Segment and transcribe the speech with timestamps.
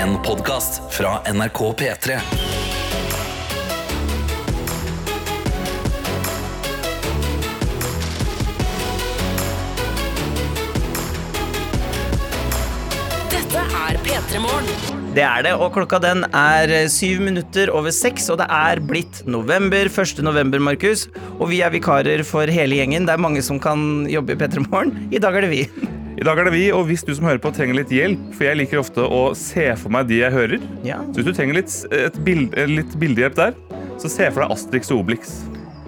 [0.00, 2.14] En podkast fra NRK P3.
[13.28, 14.64] Dette er P3 Morgen.
[15.12, 18.80] Det er det, og klokka den er eh, syv minutter over seks, og det er
[18.80, 19.92] blitt november.
[19.92, 20.24] 1.
[20.24, 21.10] november, Markus.
[21.36, 23.04] Og vi er vikarer for hele gjengen.
[23.04, 24.96] Det er mange som kan jobbe i P3 Morgen.
[25.12, 25.89] I dag er det vi.
[26.20, 28.44] I dag er det vi, og hvis du som hører på trenger litt hjelp, for
[28.44, 30.98] jeg liker ofte å se for meg de jeg hører, Ja.
[31.08, 33.54] så hvis du trenger litt, et bild, eh, litt bildehjelp der,
[33.96, 35.32] så se for deg Astrix og Obelix.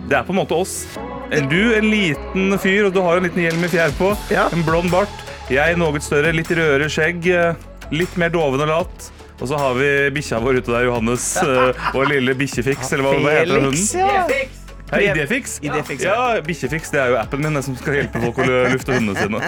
[0.08, 0.86] Det er på en måte oss.
[1.32, 4.48] En Du, en liten fyr, og du har en liten hjelm i fjær på, Ja.
[4.52, 5.08] en blond bart.
[5.50, 7.54] Jeg noe større, litt rødere skjegg, eh,
[7.92, 9.10] litt mer doven og lat.
[9.40, 11.36] Og så har vi bikkja vår ute der, Johannes,
[11.92, 13.98] Vår og lille bikkjefiks, eller hva, hva heter den hunden?
[14.00, 14.61] ja.
[14.92, 15.58] Hei, Idéfiks?
[15.64, 16.34] Idéfiks, ja.
[16.36, 16.40] ja.
[16.44, 19.40] Bikkjefiks det er jo appen min som skal hjelpe folk å lufte hundene sine.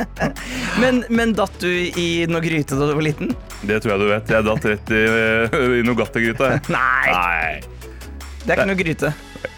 [0.82, 3.34] Men, men datt du i noe gryte da du var liten?
[3.68, 4.32] Det tror jeg du vet.
[4.32, 5.02] Jeg datt rett i,
[5.82, 6.48] i Nugatti-gryta.
[6.72, 7.92] Nei, Nei.
[8.46, 9.12] det er ikke noe gryte.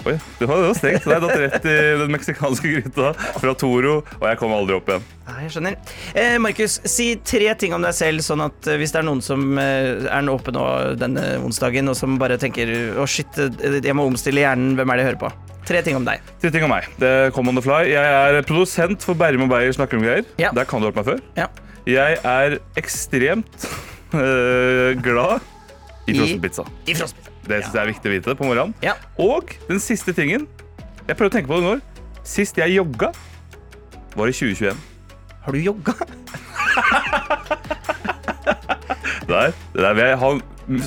[0.04, 1.06] Oi, det var, det var strengt.
[1.08, 5.06] Jeg datt rett i den meksikanske gryta fra Toro, og jeg kom aldri opp igjen.
[5.30, 5.78] Nei, jeg skjønner.
[6.20, 9.22] Eh, Markus, si tre ting om deg selv, sånn at eh, hvis det er noen
[9.24, 10.66] som eh, er oppe nå
[11.00, 12.68] denne onsdagen, og som bare tenker
[13.00, 15.32] å shit, eh, jeg må omstille hjernen, hvem er det jeg hører på?
[15.64, 16.20] Tre ting om deg.
[16.42, 16.90] Tre ting om meg.
[17.00, 17.80] Det kom on the fly.
[17.88, 20.26] Jeg er produsent for Bærum og Beyer snakker om greier.
[20.36, 20.50] Ja.
[20.52, 21.22] Der kan du hørt meg før.
[21.40, 21.48] Ja.
[21.88, 23.64] Jeg er ekstremt
[24.12, 25.40] øh, glad
[26.04, 26.66] i I- frossenpizza.
[26.84, 27.23] I frostpizza.
[27.44, 28.74] Det syns jeg er viktig å vite på morgenen.
[28.84, 28.94] Ja.
[29.20, 30.46] Og den siste tingen
[31.04, 31.74] Jeg prøver å tenke på det nå.
[32.24, 33.10] Sist jeg jogga,
[34.16, 34.78] var i 2021.
[35.44, 35.94] Har du jogga?
[39.24, 40.30] Der, det der vil jeg ha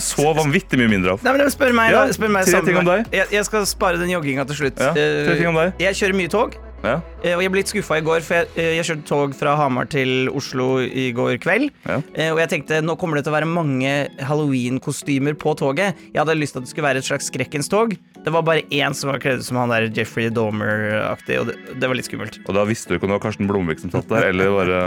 [0.01, 1.23] så vanvittig mye mindre av.
[1.25, 2.13] Nei, men Spør meg, Ja, da.
[2.15, 3.07] Spør meg tre ting om deg.
[3.13, 4.81] Jeg, jeg skal spare den jogginga til slutt.
[4.81, 5.73] Ja, tre Eh, ting om deg.
[5.81, 6.57] Jeg kjører mye tog.
[6.83, 9.33] Ja, Eh, Og jeg ble litt skuffa i går, for jeg, eh, jeg kjørte tog
[9.35, 11.71] fra Hamar til Oslo i går kveld.
[11.89, 11.97] Ja.
[12.13, 15.95] Eh, Og jeg tenkte nå kommer det til å være mange halloween-kostymer på toget.
[16.13, 17.97] Jeg hadde lyst til at det skulle være et slags skrekkens tog.
[18.23, 21.57] Det var bare én som var kledd ut som han der Jeffrey Domer-aktig, og det,
[21.79, 22.39] det var litt skummelt.
[22.47, 24.81] Og da visste du ikke om det var Karsten Blomvik som satt der, eller bare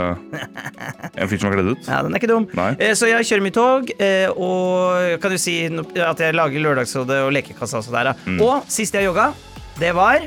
[1.17, 1.87] en fyr som var kledd ut.
[1.91, 2.47] Ja, den er ikke dum.
[2.57, 2.71] Nei.
[2.95, 3.91] Så jeg kjører mitt tog,
[4.37, 8.13] og kan du si at jeg lager Lørdagsrådet og lekekassa og så der.
[8.25, 8.39] Mm.
[8.45, 9.31] Og sist jeg jogga,
[9.81, 10.23] det var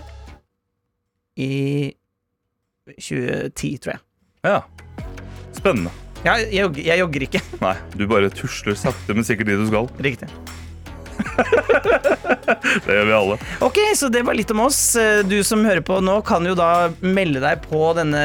[1.37, 1.93] i
[2.97, 4.03] 2010, tror jeg.
[4.45, 4.59] Ja.
[5.57, 5.93] Spennende.
[6.25, 7.41] Ja, jeg, jeg jogger ikke.
[7.61, 9.91] Nei, du bare tusler sakte, men sikkert dit du skal.
[10.05, 10.29] Riktig.
[12.85, 13.37] Det gjør vi alle.
[13.65, 14.79] Ok, så det var litt om oss.
[14.99, 18.21] Eh, Du som hører på nå, kan jo da melde deg på denne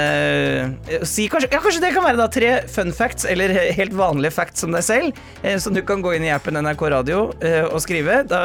[0.90, 4.34] eh, si kanskje, ja, kanskje det kan være da tre fun facts, eller helt vanlige
[4.36, 7.80] facts om deg selv, eh, som du kan gå inn i appen NRK Radio og
[7.84, 8.22] skrive.
[8.30, 8.40] Da,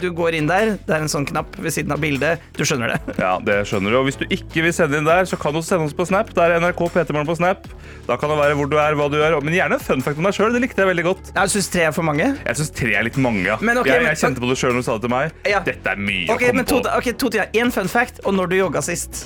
[0.00, 2.42] du går inn der, det er en sånn knapp ved siden av bildet.
[2.58, 3.16] Du skjønner det.
[3.20, 3.98] Ja, det skjønner du.
[4.00, 6.32] Og hvis du ikke vil sende inn der, så kan du sende oss på Snap.
[6.36, 7.66] Det er NRK P3morgen på Snap.
[8.08, 9.38] Da kan det være hvor du er, hva du gjør.
[9.44, 10.54] Men gjerne en fun fact om deg sjøl.
[10.56, 11.32] Det likte jeg veldig godt.
[11.36, 12.30] Jeg syns tre er for mange.
[12.46, 13.44] Jeg syns tre er litt mange.
[13.46, 13.58] ja.
[13.64, 15.36] Men ok, jeg, jeg kjente på det sjøl når du sa det til meg.
[15.50, 15.60] Ja.
[15.66, 16.96] Dette er mye okay, å komme men to, på.
[17.00, 17.56] ok, to ting.
[17.62, 19.24] Én fun fact, og når du jogga sist.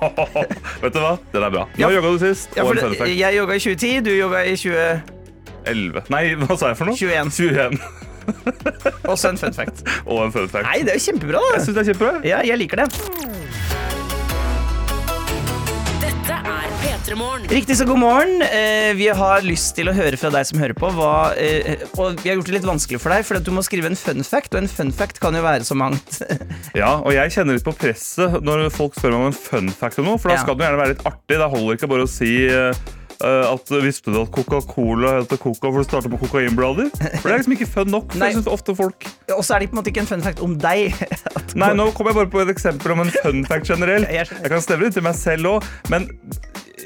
[0.82, 1.14] Vet du hva?
[1.32, 1.64] Den er bra.
[1.78, 1.88] Ja.
[1.88, 2.52] Nå jogga du sist.
[2.56, 3.14] Ja, og en fun fact.
[3.14, 6.04] jeg jogga i 2010, du jogga i 2011.
[6.14, 6.98] Nei, hva sa jeg for noe?
[6.98, 7.32] 21.
[7.38, 7.80] 21.
[9.08, 9.84] Også en fun fact.
[10.10, 10.66] Og en fun fact.
[10.68, 11.64] Nei, det er jo kjempebra, Jeg da.
[11.64, 12.14] syns det er kjempebra.
[12.28, 12.88] Ja, jeg liker det.
[17.08, 18.42] Riktig så god morgen.
[18.42, 20.90] Eh, vi har lyst til å høre fra deg som hører på.
[20.92, 23.88] Hva, eh, og vi har gjort det litt vanskelig for deg, for du må skrive
[23.88, 24.52] en fun fact.
[24.52, 26.18] Og en fun fact kan jo være så mangt.
[26.76, 29.98] Ja, og jeg kjenner litt på presset når folk spør meg om en fun fact
[30.02, 30.42] om noe, for da Ja.
[30.44, 31.38] skal den gjerne være litt artig.
[31.40, 32.76] Da holder det ikke bare å si eh,
[33.24, 36.92] eh, at visste du at Coca-Cola heter Coca for det starter på kokainblader?
[36.92, 38.12] For det er liksom ikke fun nok.
[38.12, 38.28] For Nei.
[38.34, 40.44] jeg synes ofte folk og så er det på en måte ikke en fun fact
[40.44, 40.92] om deg.
[41.38, 44.12] At- Nei, nå kom jeg bare på et eksempel om en fun fact generelt.
[44.12, 46.10] Jeg kan stemme det til meg selv òg, men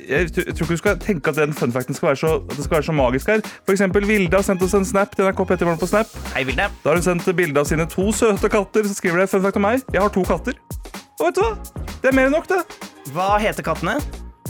[0.08, 2.76] jeg tror ikke du skal tenke at den fun facten skal være så, at skal
[2.78, 3.44] være så magisk her.
[3.66, 6.10] For eksempel Vilde har sendt oss en snap til NRK Petter Morgen på Snap.
[6.34, 6.68] Hei, Vilde.
[6.84, 8.88] Da har hun sendt bilde av sine to søte katter.
[8.88, 9.86] Så skriver det fun fact om meg.
[9.92, 10.58] Jeg har to katter.
[11.20, 11.54] Og vet du hva?
[12.02, 12.62] Det er mer enn nok, det.
[13.14, 13.98] Hva heter kattene?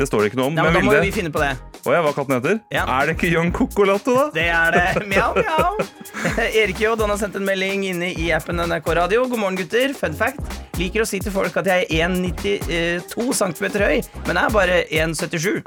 [0.03, 0.57] Det står det ikke noe om.
[0.59, 1.53] Ja, men men Da må Vilde, vi finne på det.
[1.83, 2.59] Å ja, hva katten heter?
[2.75, 2.83] Ja.
[2.91, 4.25] Er det ikke Young Cocolato, da?
[4.35, 5.05] Det er det.
[5.13, 5.79] Mjau, mjau.
[6.63, 6.93] Erik J.
[6.99, 9.25] Han har sendt en melding inne i appen NRK Radio.
[9.31, 9.95] God morgen, gutter.
[9.99, 10.43] Fun fact.
[10.81, 15.61] Liker å si til folk at jeg er 1,92 cm høy, men er bare 1,77.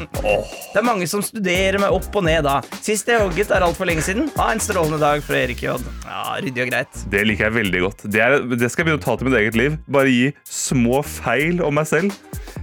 [0.72, 2.58] Det er mange som studerer meg opp og ned da.
[2.82, 4.28] Sist jeg hogget, er altfor lenge siden.
[4.36, 5.76] Ha en strålende dag fra Erik J.
[6.04, 7.04] Ja, Ryddig og greit.
[7.12, 8.04] Det liker jeg veldig godt.
[8.10, 9.78] Det, er, det skal jeg begynne å ta til mitt eget liv.
[9.90, 12.16] Bare gi små feil om meg selv.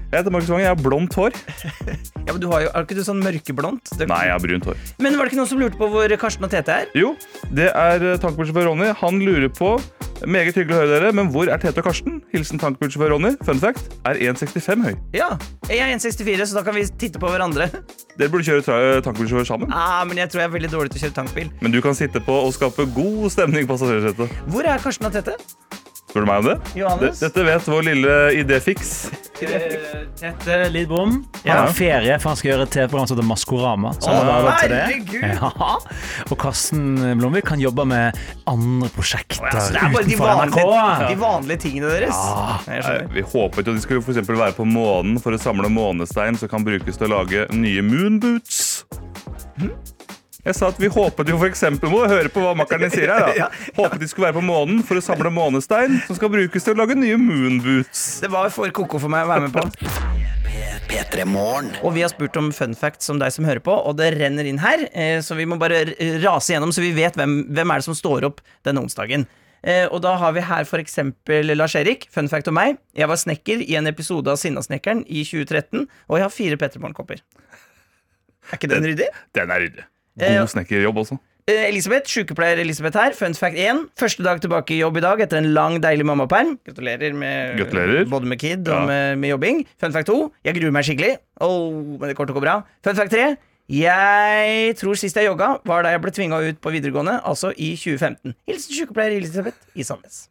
[0.08, 1.36] Jeg heter Markus Vangen, jeg har blondt hår.
[2.28, 3.94] Ja, men du har jo, Er ikke du sånn mørkeblondt?
[4.00, 4.80] Det- Nei, jeg har brunt hår.
[5.04, 6.90] Men var det ikke noen som lurte på hvor Karsten og Tete er?
[6.96, 7.14] Jo,
[7.56, 8.90] det er tankbilsjåfør Ronny.
[9.04, 9.78] Han lurer på
[10.26, 12.16] Meget hyggelig å høre dere, men hvor er Tete og Karsten?
[12.34, 13.36] Hilsen tankbilsjåfør Ronny.
[13.46, 14.96] Fun fact er 1,65 høy.
[15.14, 15.28] Ja,
[15.70, 17.68] jeg er 1,64, så da kan vi titte på hverandre.
[18.18, 19.70] Dere burde kjøre tra- tankbilsjåfør sammen.
[19.78, 21.52] Ah, men jeg tror jeg er veldig dårlig til å kjøre tankbil.
[21.62, 24.34] Men du kan sitte på og skape god stemning på passasjersetet.
[24.50, 25.38] Hvor er Karsten og Tete?
[26.18, 26.54] Spør du meg om det?
[26.80, 27.20] Johannes?
[27.22, 28.92] Dette vet vår lille idéfiks.
[29.38, 31.20] Tete Lidbom.
[31.46, 33.92] Han har ferie, for han skal gjøre et TV-program som heter Maskorama.
[34.02, 35.28] Så han har til det.
[35.28, 35.52] Ja.
[36.26, 38.18] Og Karsten Blomvik kan jobbe med
[38.50, 40.58] andre prosjekter Ja, utenfor er de utenfor NRK.
[40.58, 42.24] vanlige, de vanlige tingene deres.
[42.66, 42.98] Ja.
[43.14, 46.50] Vi håpet jo de skulle for eksempel være på månen for å samle månestein som
[46.50, 48.64] kan brukes til å lage nye moonboots.
[50.48, 53.26] Jeg sa at vi håpet jo for eksempel Må høre på hva makkeren sier her.
[53.36, 56.76] da Håpet de skulle være på månen for å samle månestein som skal brukes til
[56.76, 58.06] å lage nye moonboots.
[58.24, 59.66] Det var for koko for meg å være med på.
[60.88, 61.26] P3
[61.84, 64.48] Og vi har spurt om fun facts om deg som hører på, og det renner
[64.48, 64.86] inn her.
[64.94, 65.84] eh, Så vi må bare
[66.24, 69.28] rase gjennom, så vi vet hvem, hvem er det som står opp denne onsdagen.
[69.64, 72.08] Eh, Og da har vi her for eksempel Lars-Erik.
[72.10, 72.78] Fun fact om meg.
[72.96, 76.80] Jeg var snekker i en episode av Sinnasnekkeren i 2013, og jeg har fire Petter
[76.80, 77.20] Morgen-kopper.
[78.48, 79.10] Er ikke den ryddig?
[79.36, 79.84] Den er ryddig.
[80.20, 81.18] Eh, God snekkerjobb også.
[81.48, 83.14] Eh, Elisabeth, sykepleier Elisabeth her.
[83.16, 83.86] Fun fact 1.
[84.00, 86.58] Første dag tilbake i jobb i dag etter en lang, deilig mammaperm.
[86.68, 88.06] Gratulerer med Gratulerer.
[88.10, 88.82] både med kid Ja.
[88.82, 89.66] og med, med jobbing.
[89.80, 90.32] Fun fact 2.
[90.44, 91.18] Jeg gruer meg skikkelig.
[91.40, 92.58] Oh, men det kommer til å gå bra.
[92.84, 93.38] Fun fact 3.
[93.70, 97.74] Jeg tror sist jeg jogga, var da jeg ble tvinga ut på videregående, altså i
[97.76, 98.34] 2015.
[98.48, 100.30] Hilsen sykepleier Elisabeth i Sandnes.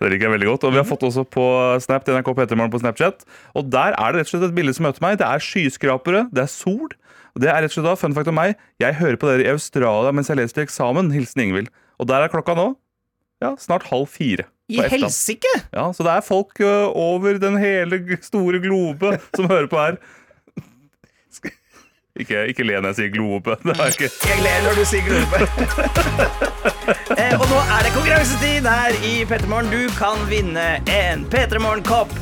[0.00, 0.64] Det liker jeg veldig godt.
[0.66, 1.44] Og vi har fått også på
[1.84, 3.26] Snap til NRK Petermorgen på Snapchat.
[3.54, 5.18] Og der er det rett og slett et bilde som møter meg.
[5.20, 6.88] Det er skyskrapere, det er sol.
[7.36, 9.44] Og det er rett og slett da, fun fact om meg, jeg hører på dere
[9.44, 11.12] i Australia mens jeg leser til eksamen.
[11.12, 11.68] Hilsen Ingvild.
[12.00, 12.70] Og der er klokka nå
[13.44, 14.48] ja, snart halv fire.
[14.72, 15.52] I helsike!
[15.70, 19.98] Ja, så det er folk uh, over den hele store globe som hører på her.
[22.16, 23.58] Ikke, ikke le når jeg sier globe.
[23.68, 25.42] Jeg ler når du sier globe.
[27.20, 29.68] eh, og nå er det konkurransetid her i P3morgen.
[29.68, 32.16] Du kan vinne en P3morgen-kopp.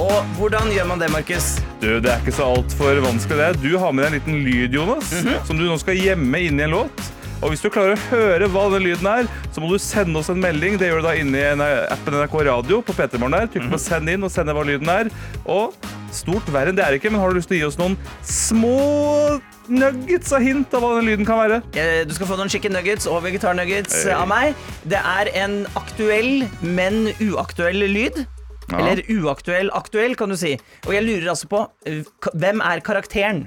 [0.00, 1.58] Og hvordan gjør man det, Markus?
[1.82, 3.48] Du, det er ikke så altfor vanskelig det.
[3.62, 5.10] Du har med deg en liten lyd, Jonas,
[5.46, 7.08] som du nå skal gjemme inn i en låt.
[7.42, 10.28] Og hvis du klarer å høre hva den lyden er, så må du sende oss
[10.30, 10.76] en melding.
[10.78, 11.60] Det gjør du da inni en-
[11.90, 13.48] appen NRK Radio på P3morgen der.
[13.50, 15.10] Trykk på send inn og send hva lyden er.
[15.44, 15.74] Og
[16.14, 17.96] stort verre enn det er ikke, men har du lyst til å gi oss noen
[18.22, 21.58] små nuggets av hint av hva den lyden kan være?
[21.74, 24.12] Eh, Du skal få noen chicken nuggets og vegetarnuggets Hey.
[24.14, 24.54] av meg.
[24.86, 28.22] Det er en aktuell, men uaktuell lyd.
[28.70, 28.78] Ja.
[28.78, 30.54] Eller uaktuell aktuell, kan du si.
[30.86, 32.02] Og jeg lurer altså på eh,
[32.38, 33.46] hvem er karakteren?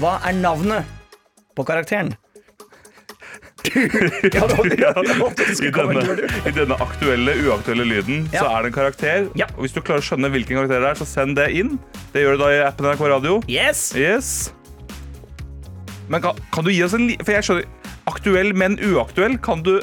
[0.00, 0.88] Hva er navnet
[1.56, 2.14] på karakteren?
[3.64, 6.02] Ja, I, denne,
[6.44, 8.42] I denne aktuelle, uaktuelle lyden Ja.
[8.42, 9.28] så er det en karakter.
[9.40, 9.46] Ja.
[9.56, 11.78] Og hvis du klarer å skjønne hvilken karakter det er, så send det inn.
[12.12, 13.38] Det gjør du da i appen NRK Radio.
[13.48, 13.86] Yes!
[13.96, 14.52] Yes.
[16.12, 17.16] Men kan, kan du gi oss en li...
[17.24, 17.64] For jeg skjønner
[18.10, 19.38] Aktuell, men uaktuell.
[19.40, 19.78] Kan du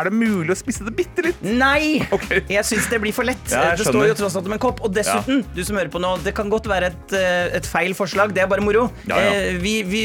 [0.00, 1.40] Er det mulig å spisse det bitte litt?
[1.44, 2.00] Nei!
[2.16, 2.40] Okay.
[2.50, 3.42] Jeg syns det blir for lett.
[3.52, 4.80] Ja, det står jo tross alt om en kopp.
[4.86, 7.92] Og dessuten, du som hører på nå, det kan godt være et, eh, et feil
[7.98, 8.32] forslag.
[8.36, 8.86] Det er bare moro.
[9.10, 9.30] Ja, ja.
[9.52, 10.02] Eh, Vi, vi,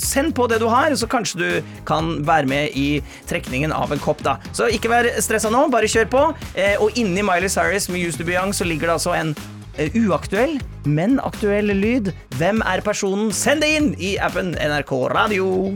[0.00, 4.00] send på det du har, så kanskje du kan være med i trekningen av en
[4.02, 4.22] kopp.
[4.24, 6.24] da Så ikke vær stressa nå, bare kjør på.
[6.56, 9.34] Eh, Og inni Miley Cyrus med Used to be young så ligger det altså en
[9.78, 12.12] eh, uaktuell, men aktuell lyd.
[12.38, 13.32] Hvem er personen?
[13.34, 15.74] Send det inn i appen NRK Radio.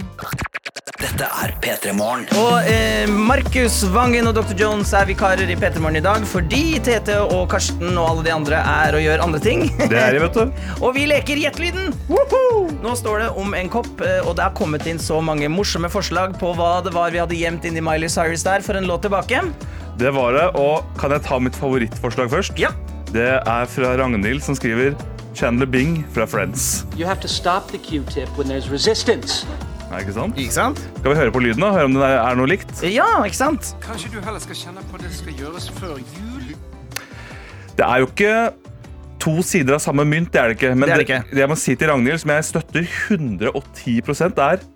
[0.98, 2.24] Dette er P3 Morgen.
[2.40, 4.56] Og eh, Markus Vangen og Dr.
[4.58, 8.32] Jones er vikarer i P3 Morgen i dag fordi Tete og Karsten og alle de
[8.34, 9.62] andre er og gjør andre ting.
[9.78, 10.64] Det er det, vet du.
[10.84, 11.94] og vi leker Gjettelyden!
[12.82, 15.90] Nå står det om en kopp, eh, og det har kommet inn så mange morsomme
[15.92, 18.90] forslag på hva det var vi hadde gjemt inn i Miley Cyrus der for en
[18.90, 19.44] låt tilbake.
[20.02, 20.48] Det var det.
[20.58, 22.58] Og kan jeg ta mitt favorittforslag først?
[22.58, 22.74] Ja.
[23.14, 24.98] Det er fra Ragnhild, som skriver
[25.38, 26.82] Chandler Bing fra Friends.
[26.98, 29.46] You have to stop the Q-tip when there's resistance.
[29.88, 30.36] Er ikke sant?
[30.36, 30.80] Ikke sant?
[30.98, 31.70] Skal vi høre på lyden, da?
[31.72, 32.72] Høre om det er er noe likt?
[32.84, 33.70] Ja, ikke sant?
[33.84, 36.50] Kanskje du heller skal kjenne på det skal gjøres før jul?
[37.78, 38.32] Det er jo ikke
[39.22, 40.74] to sider av samme mynt, det er det ikke.
[40.76, 41.22] Men Det er det ikke.
[41.32, 44.66] det jeg må si til Ragnhild, som jeg støtter 110% er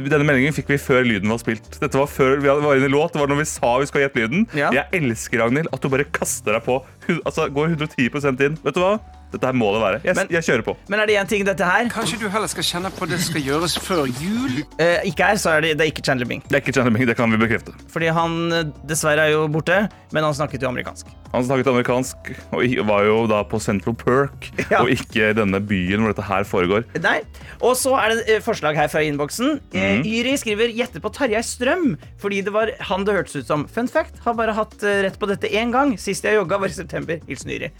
[0.00, 1.66] denne meldingen fikk vi før lyden var spilt.
[1.80, 3.12] Dette var før vi var inne i låt.
[3.12, 4.46] Det var når vi sa vi skal gjette lyden.
[4.56, 4.70] Ja.
[4.72, 6.78] Jeg elsker Ragnhild, at du bare kaster deg på.
[7.26, 8.56] Altså, går 110 inn.
[8.64, 8.94] Vet du hva?
[9.30, 10.00] Dette her må det være.
[10.04, 10.76] Jeg, Men- jeg kjører på.
[10.88, 13.42] Men er det én ting dette her Kanskje du heller skal kjenne på det skal
[13.46, 14.64] gjøres før jul?
[14.82, 16.42] eh, ikke her, så er det, det er ikke Chandler Bing.
[16.48, 17.74] Det er ikke Chandler Bing, det kan vi bekrefte.
[17.92, 21.06] Fordi han eh, dessverre er jo borte, men han snakket jo amerikansk.
[21.30, 24.80] Han snakket amerikansk og var jo da på Central Perk, Ja.
[24.82, 26.84] og ikke denne byen hvor dette her foregår.
[27.04, 27.20] Nei.
[27.62, 29.60] Og så er det eh, forslag her fra innboksen.
[29.72, 30.02] Mhm.
[30.06, 33.66] Yri skriver 'gjette på Tarjei Strøm', fordi det var han det hørtes ut som.
[33.68, 35.96] Fun fact, har bare hatt eh, rett på dette én gang.
[35.98, 37.20] Sist jeg jogga, var i september.
[37.28, 37.70] Hilsen Yri.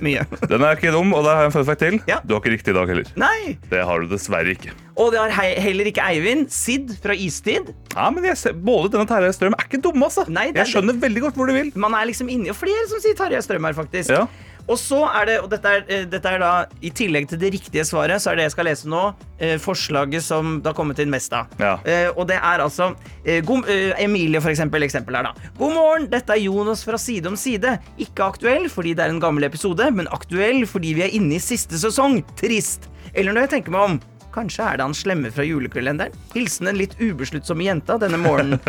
[0.00, 0.24] Mye.
[0.48, 2.00] Den er ikke dum, og der har jeg en fun fact til.
[2.06, 2.20] Ja.
[2.24, 3.04] Du har ikke riktig i dag heller.
[3.16, 3.58] Nei!
[3.70, 4.70] Det har du dessverre ikke.
[5.00, 6.50] Og det har hei, heller ikke Eivind.
[6.52, 7.72] Sid fra Istid.
[7.94, 10.26] Ja, men jeg ser, Både denne Terje Strøm er ikke dumme, altså.
[10.28, 11.72] Nei, det er jeg skjønner veldig godt hvor du vil.
[11.80, 14.12] Man er liksom inni, og flere som sier Tarjei Strøm her, faktisk.
[14.12, 14.26] Ja.
[14.70, 16.50] Og så er det, og dette er, eh, dette er da,
[16.84, 19.00] i tillegg til det riktige svaret, så er det jeg skal lese nå,
[19.40, 21.48] eh, forslaget som det har kommet inn mest av.
[21.58, 21.72] Ja.
[21.82, 22.92] Eh, og det er altså
[23.24, 25.50] eh, god, eh, Emilie, for eksempel, eksempel her, da.
[25.58, 27.78] God morgen, dette er Jonas fra Side om side.
[27.98, 31.42] Ikke aktuell fordi det er en gammel episode, men aktuell fordi vi er inne i
[31.42, 32.20] siste sesong.
[32.38, 32.90] Trist.
[33.14, 34.00] Eller når jeg tenker meg om.
[34.34, 36.14] Kanskje er det han slemme fra julekalenderen?
[36.36, 38.60] Hilsen en litt ubesluttsomme jenta denne morgenen.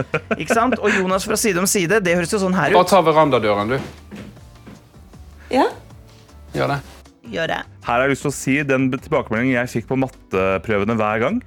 [0.41, 0.79] Ikke sant?
[0.81, 2.89] Og Jonas fra Side om side, det høres jo sånn her Bare ut.
[2.89, 3.77] ta verandadøren, du.
[5.51, 5.67] Ja,
[6.55, 6.79] Gjør det.
[7.31, 7.59] gjør det.
[7.85, 11.37] Her har jeg lyst til å si den tilbakemeldingen jeg fikk på matteprøvene hver gang.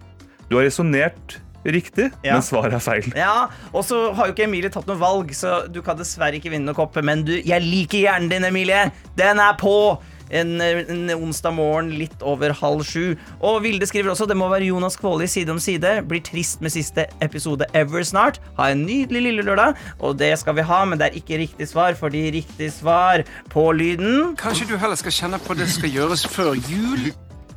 [0.49, 2.35] Du har resonnert riktig, Ja.
[2.37, 3.07] men svaret er feil.
[3.17, 6.51] Ja, og så har jo ikke Emilie tatt noe valg, så du kan dessverre ikke
[6.53, 6.97] vinne noe kopp.
[7.03, 8.91] Men du, jeg liker hjernen din, Emilie.
[9.17, 9.99] Den er på!
[10.35, 13.15] En, en onsdag morgen litt over halv sju.
[13.41, 15.97] Og Vilde skriver også det må være Jonas Kvåli side om side.
[16.11, 18.41] Blir trist med siste episode ever snart.
[18.59, 19.79] Ha en nydelig lille lørdag.
[20.01, 23.23] Og det skal vi ha, men det er ikke riktig svar, fordi riktig svar
[23.53, 27.13] på lyden Kanskje du heller skal kjenne på det skal gjøres før jul?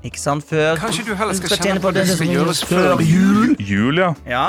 [0.05, 0.45] Ikke sant?
[0.47, 3.55] Før Kanskje du heller skal kjenne på det skal gjøres før jul.
[3.59, 4.11] Jul, ja.
[4.29, 4.47] Ja,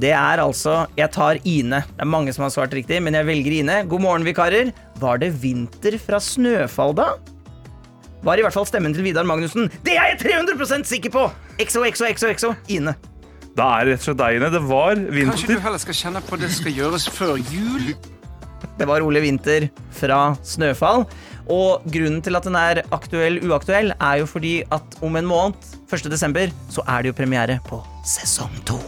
[0.00, 1.82] det er altså Jeg tar Ine.
[1.90, 3.82] Det er mange som har svart riktig, men jeg velger Ine.
[3.88, 4.72] God morgen, vikarer.
[5.02, 7.10] Var det vinter fra Snøfall, da?
[8.22, 9.66] Var i hvert fall stemmen til Vidar Magnussen.
[9.82, 11.24] Det er jeg 300% sikker på!
[11.62, 12.52] XO, XO, XO, XO.
[12.70, 12.94] Ine.
[13.58, 14.50] Da er det rett og slett deg, Ine.
[14.54, 15.32] Det var vinter.
[15.34, 17.92] Kanskje du heller skal kjenne på det skal gjøres før jul?
[18.78, 19.66] Det var Ole Winther
[19.98, 21.04] fra Snøfall.
[21.50, 25.74] Og grunnen til at den er aktuell uaktuell, er jo fordi at om en måned,
[25.90, 26.06] 1.
[26.12, 28.78] desember, så er det jo premiere på sesong to.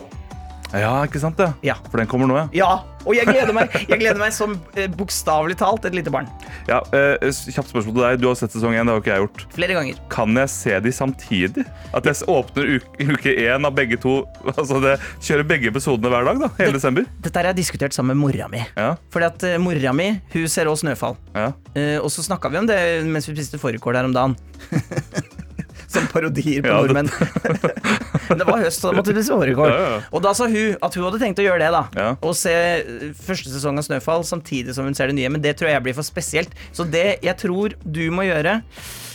[0.74, 1.52] Ja, ikke sant det?
[1.62, 1.76] Ja.
[1.90, 2.48] For den kommer nå, ja.
[2.56, 2.70] Ja,
[3.04, 6.26] og jeg gleder meg, jeg gleder meg som eh, bokstavelig talt et lite barn.
[6.66, 8.20] ja eh, kjapt spørsmål til deg.
[8.22, 9.44] Du har sett sesong én, det har ikke jeg gjort.
[9.54, 10.00] Flere ganger.
[10.10, 11.64] Kan jeg se de samtidig?
[11.94, 14.16] At jeg åpner uke, uke én av begge to?
[14.54, 16.42] Altså det, Kjører begge episodene hver dag?
[16.46, 17.06] da, Hele desember?
[17.22, 18.64] Dette har jeg diskutert sammen med mora mi.
[18.74, 21.18] Ja, Fordi at eh, mora mi hun ser også Snøfall.
[21.36, 21.52] ja.
[21.74, 22.76] Eh, og så snakka vi om det
[23.10, 24.36] mens vi spiste fårikål her om dagen.
[25.94, 27.10] Som parodier på Ja, nordmenn.
[28.40, 29.70] det var høst, så da måtte det fårikål.
[29.72, 30.00] Ja, ja.
[30.12, 31.70] Og da sa hun at hun hadde tenkt å gjøre det.
[31.74, 32.08] da Ja.
[32.22, 35.30] Og se eh, første sesong av Snøfall samtidig som hun ser det nye.
[35.34, 36.54] Men det tror jeg blir for spesielt.
[36.72, 38.60] Så det jeg tror du må gjøre,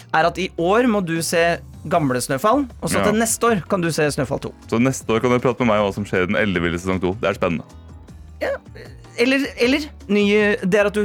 [0.09, 2.65] er at i år må du se gamle Snøfall.
[2.81, 3.05] Og så Ja.
[3.11, 4.53] til neste år kan du se Snøfall 2.
[4.69, 6.79] Så neste år kan du prate med meg om hva som skjer i den elleville
[6.81, 7.15] sesong 2.
[7.21, 7.63] Det er spennende.
[9.19, 11.03] Eller, eller nye, det er at du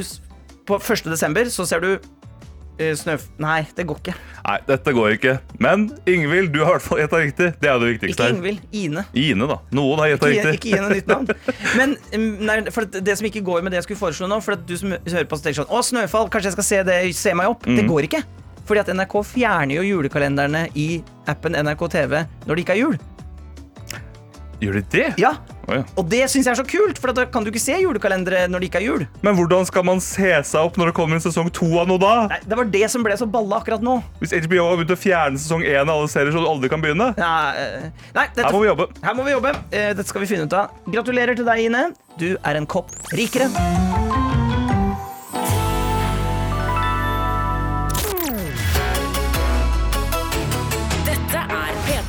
[0.69, 1.05] på 1.
[1.11, 1.89] desember så ser du
[2.79, 3.29] Snøf...
[3.39, 4.15] Nei, det går ikke.
[4.45, 5.35] Nei, dette går ikke.
[5.63, 7.49] Men Ingvild, du har i hvert fall gjetta riktig.
[7.63, 8.35] Det er det viktigste Ikke her.
[8.35, 8.65] Ingvild.
[8.75, 9.05] Ine.
[9.15, 9.59] Ine, da.
[9.79, 10.55] Noen har gjetta riktig.
[10.59, 11.31] ikke henne nytt navn.
[11.79, 14.57] Men mm, nei, for det som ikke går med det jeg skulle foreslå nå For
[14.59, 17.35] at du som hører på tenker sånn Å, Snøfall, kanskje jeg skal se det, se
[17.39, 17.67] meg opp.
[17.69, 17.79] Mm.
[17.79, 18.23] Det går ikke.
[18.65, 20.89] Fordi at NRK fjerner jo julekalenderne i
[21.31, 23.03] appen NRK TV når det ikke er jul.
[24.65, 25.11] Gjør de det?
[25.21, 25.85] Ja, Oh, ja.
[25.97, 28.61] Og det syns jeg er så kult, for da kan du ikke se julekalendere når
[28.61, 29.05] det ikke er jul.
[29.25, 32.01] Men hvordan skal man se seg opp når det kommer en sesong to av noe
[32.03, 32.13] da?
[32.35, 33.97] Nei, Det var det som ble så balla akkurat nå.
[34.21, 36.85] Hvis HBO har begynt å fjerne sesong én av alle serier, så du aldri kan
[36.85, 37.15] begynne?
[37.17, 38.89] Nei, eh, nei dette, Her må vi jobbe.
[39.09, 39.55] Her må vi jobbe.
[39.73, 40.69] Eh, Dette skal vi finne ut av.
[40.85, 41.87] Gratulerer til deg, Ine.
[42.21, 43.49] Du er en kopp rikere.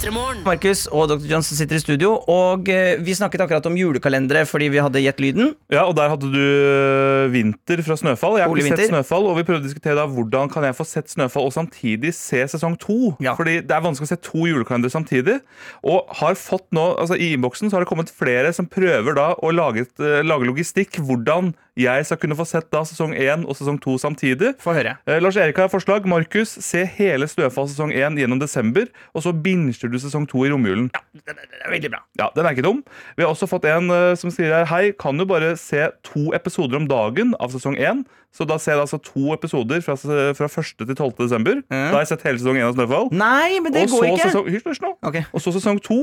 [0.05, 1.25] Markus og Dr.
[1.25, 5.21] Johnson sitter i studio, og eh, vi snakket akkurat om julekalendere fordi vi hadde gjett
[5.23, 5.55] lyden.
[5.73, 8.37] Ja, og Der hadde du øh, Vinter fra Snøfall.
[8.37, 10.85] Jeg har ikke sett Snøfall, og vi prøvde å diskutere da hvordan kan jeg få
[10.85, 13.15] sett Snøfall og samtidig se sesong to.
[13.23, 13.33] Ja.
[13.33, 15.39] Fordi det er vanskelig å se to julekalendere samtidig.
[15.81, 19.31] Og har fått nå, altså I innboksen så har det kommet flere som prøver da
[19.41, 21.01] å lage, øh, lage logistikk.
[21.01, 24.53] Hvordan jeg skal kunne få sett da sesong 1 og sesong 2 samtidig.
[24.63, 24.95] Få høre.
[25.07, 26.07] Eh, Lars Erik har forslag.
[26.07, 30.51] Markus, se hele Snøfall sesong 1 gjennom desember, og så binger du sesong 2 i
[30.53, 30.87] romjulen.
[31.19, 31.99] Det er veldig bra.
[32.19, 32.83] Ja, Den er ikke dum.
[33.17, 36.31] Vi har også fått en uh, som sier her Hei, kan du bare se to
[36.37, 38.05] episoder om dagen av sesong 1?
[38.35, 39.95] Så da ser jeg altså to episoder fra,
[40.35, 40.75] fra 1.
[40.79, 41.11] til 12.
[41.19, 41.59] desember.
[41.71, 43.11] Da har jeg sett hele sesong 1 av Snøfall.
[43.15, 44.29] Nei, men det og går ikke.
[44.29, 44.95] Sesong, hysj, hysj nå.
[45.11, 45.27] Okay.
[45.31, 46.01] Og så sesong 2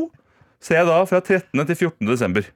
[0.63, 1.67] ser jeg da fra 13.
[1.67, 2.09] til 14.
[2.09, 2.49] desember.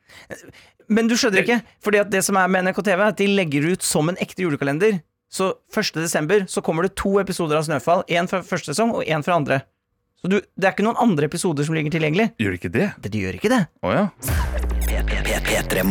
[0.88, 3.28] Men du skjønner ikke, fordi at det som er med NRK TV, er at de
[3.30, 5.00] legger ut som en ekte julekalender.
[5.32, 5.96] Så 1.
[5.98, 8.04] desember så kommer det to episoder av Snøfall.
[8.06, 9.64] Én fra første sesong og én fra andre.
[10.22, 12.30] Så du, det er ikke noen andre episoder som ligger tilgjengelig.
[12.40, 12.86] Gjør det ikke det?
[13.02, 13.64] Det de gjør ikke det.
[13.84, 14.06] Oh, ja.
[15.46, 15.82] P3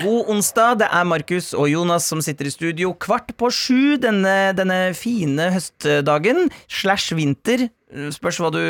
[0.00, 4.54] God onsdag, det er Markus og Jonas som sitter i studio kvart på sju denne,
[4.56, 6.48] denne fine høstdagen.
[6.70, 7.68] Slash vinter.
[8.14, 8.62] Spørs hva du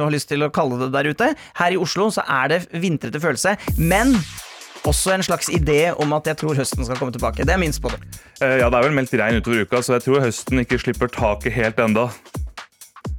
[0.00, 1.30] har lyst til å kalle det der ute.
[1.60, 4.16] Her i Oslo så er det vintrete følelse, men
[4.84, 7.44] også en slags idé om at jeg tror høsten skal komme tilbake.
[7.46, 8.02] Det er min spådom.
[8.42, 11.08] Eh, ja, det er vel meldt regn utover uka, så jeg tror høsten ikke slipper
[11.12, 12.08] taket helt enda.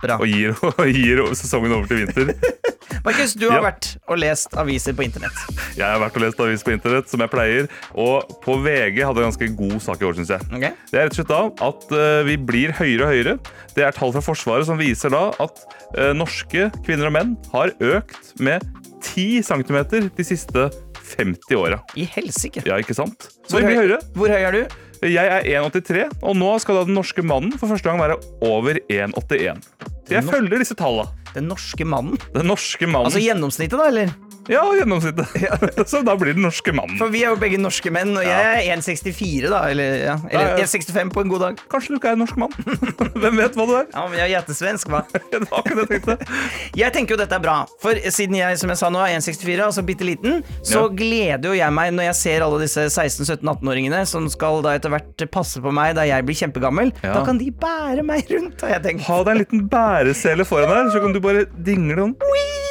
[0.02, 0.18] Bra.
[0.20, 2.34] Og gir, og gir sesongen over til vinter.
[3.06, 3.64] Markus, du har Ja.
[3.68, 5.38] vært og lest aviser på internett.
[5.78, 7.68] Jeg har vært og lest aviser på internett, som jeg pleier.
[7.94, 10.48] Og på VG hadde en ganske god sak i år, syns jeg.
[10.50, 10.72] Okay.
[10.92, 13.36] Det er rett og slett da at uh, vi blir høyere og høyere.
[13.78, 15.62] Det er tall fra Forsvaret som viser da at
[15.98, 18.66] uh, norske kvinner og menn har økt med
[19.06, 19.78] 10 cm
[20.18, 20.70] de siste
[21.06, 21.80] 50 åra.
[22.00, 22.64] I helsike.
[22.68, 23.30] Ja, ikke sant?
[23.46, 23.96] Så vi blir.
[24.18, 24.82] Hvor høy er du?
[25.06, 28.16] Jeg er 1,83, og nå skal da den norske mannen for første gang være
[28.48, 29.62] over 1,81.
[30.10, 31.12] Jeg følger disse tallene.
[31.36, 32.16] Den norske mannen.
[32.32, 33.10] Den norske mannen.
[33.10, 34.14] Altså gjennomsnittet, da, eller?
[34.52, 35.28] Ja, gjennomsnittet.
[35.90, 36.98] Så da blir det den norske mannen.
[37.00, 39.62] For vi er jo begge norske menn, og jeg er 1,64, da.
[39.72, 40.16] Eller, ja.
[40.30, 40.68] eller Ja, ja.
[40.70, 41.64] 1,65 på en god dag.
[41.72, 42.54] Kanskje du ikke er en norsk mann?
[43.24, 43.88] Hvem vet hva du er?
[43.94, 45.02] Ja, men jeg er gjettesvensk, hva?
[45.36, 46.38] Det var ikke det jeg tenkte.
[46.78, 49.56] Jeg tenker jo dette er bra, for siden jeg som jeg sa nå er 1,64,
[49.66, 50.92] altså bitte liten, så Ja.
[51.02, 55.25] gleder jo jeg meg når jeg ser alle disse 16-17-18-åringene som skal da etter hvert
[55.34, 56.94] passe på meg da jeg blir kjempegammel.
[57.02, 57.16] Ja.
[57.18, 59.08] Da kan de bære meg rundt, har jeg tenkt.
[59.10, 62.16] Ha deg en liten bæresele foran deg, så kan du bare dingle sånn.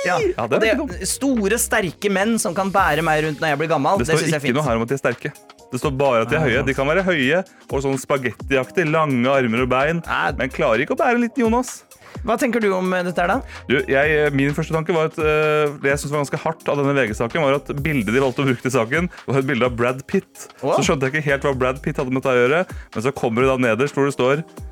[0.04, 0.18] Ja.
[0.20, 3.54] Ja, det Og er det er store, sterke menn som kan bære meg rundt når
[3.54, 3.98] jeg blir gammel.
[3.98, 4.56] Det Det, står ikke fint.
[4.58, 5.32] noe her om at de er sterke.
[5.74, 6.62] Det står bare at de er høye.
[6.66, 7.40] De kan være høye
[7.72, 10.32] og sånn spagettiaktig, lange armer og bein, Nei.
[10.38, 11.82] men klarer ikke å bære en liten Jonas.
[12.24, 13.40] Hva tenker du om eh, dette her, da?
[13.68, 16.78] Du, jeg, min første tanke var at uh, Det jeg syntes var ganske hardt av
[16.78, 19.74] denne VG-saken, var at bildet de valgte å bruke til saken, var et bilde av
[19.76, 20.46] Brad Pitt.
[20.62, 20.76] Oh.
[20.78, 22.62] Så skjønte jeg ikke helt hva Brad Pitt hadde med dette å gjøre,
[22.94, 24.62] men så kommer det da nederst hvor det står «Eh,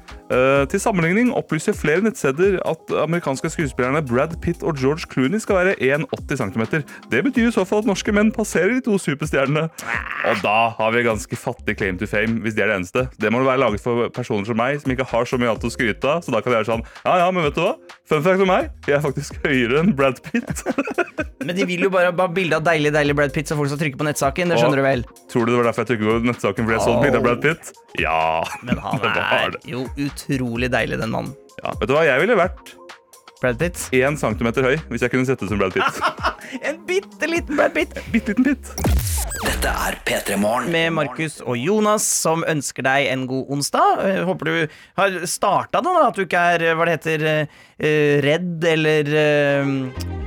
[0.73, 5.75] til sammenligning opplyser flere nettsteder at amerikanske skuespillerne Brad Pitt og George Clooney skal være
[5.77, 6.63] 1,80 cm.
[7.13, 9.67] Det betyr i så fall at norske menn passerer de to superstjernene.
[10.31, 13.07] Og da har vi ganske fattig claim to fame, hvis det er det eneste.
[13.21, 15.73] Det må være laget for personer som meg, som ikke har så mye annet å
[15.75, 16.25] skryte av.
[16.25, 17.75] Så da kan jeg være sånn Ja, ja, men vet du hva?
[18.09, 20.65] Fun fact om meg, jeg er faktisk høyere enn Brad Pitt.
[21.43, 23.81] Men de vil jo bare ha bilde av deilig, deilig Brad Pitt, så folk skal
[23.81, 24.53] trykke på nettsaken.
[24.53, 25.03] Det skjønner du vel?
[25.33, 27.41] Tror du det var derfor jeg trykket på nettsaken fordi jeg så bilde av Brad
[27.43, 27.73] Pitt?
[27.99, 28.21] Ja.
[28.63, 31.35] Men han er jo jo utrolig deilig, den mannen.
[31.63, 32.75] Ja, vet du hva, jeg ville vært
[33.43, 33.79] Brad Pitt.
[33.97, 36.03] én centimeter høy hvis jeg kunne sett ut som Brad Pitt.
[36.69, 37.95] En bitte liten Brad Pitt.
[38.13, 38.93] Bitte liten Pitt.
[39.43, 40.69] Dette er P3 Morgen.
[40.71, 44.03] Med Markus og Jonas, som ønsker deg en god onsdag.
[44.07, 46.03] Jeg Håper du har starta det, da.
[46.11, 49.73] At du ikke er hva det heter, eh, redd eller eh,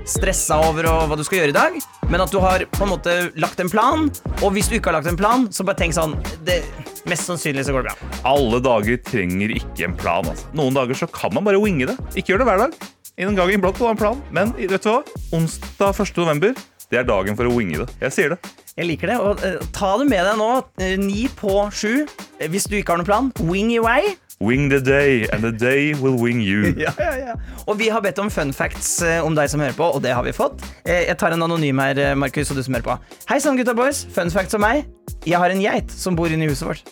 [0.10, 1.78] stressa over hva du skal gjøre i dag.
[2.10, 4.10] Men at du har på en måte lagt en plan.
[4.42, 6.64] Og hvis du ikke har lagt en plan, så bare tenk sånn det,
[7.06, 8.10] Mest sannsynlig så går det bra.
[8.26, 10.26] Alle dager trenger ikke en plan.
[10.32, 10.48] Altså.
[10.58, 11.98] Noen dager så kan man bare winge det.
[12.18, 12.78] Ikke gjør det hver dag.
[13.22, 14.24] En gang iblant må du ha en plan.
[14.36, 15.02] Men vet du hva?
[15.38, 16.16] Onsdag 1.
[16.24, 16.56] november
[16.92, 17.88] det er dagen for å winge det.
[18.04, 18.52] Jeg sier det.
[18.78, 19.16] Jeg liker det.
[19.18, 20.50] Og uh, ta det med deg nå.
[20.84, 22.04] eh, Ni på sju.
[22.38, 24.12] Eh, Hvis du ikke har noen plan, wing your way.
[24.42, 26.74] Wing the day, and the day will wing you.
[26.86, 27.34] Ja, ja, ja.
[27.68, 30.12] Og vi har bedt om fun facts eh, om deg som hører på, og det
[30.14, 30.60] har vi fått.
[30.84, 32.98] Eh, Jeg tar en anonym her, eh, Markus, og du som hører på.
[33.32, 34.04] Hei sann, gutta boys.
[34.12, 34.84] Fun facts om meg.
[35.26, 36.84] Jeg har en geit som bor inne i huset vårt.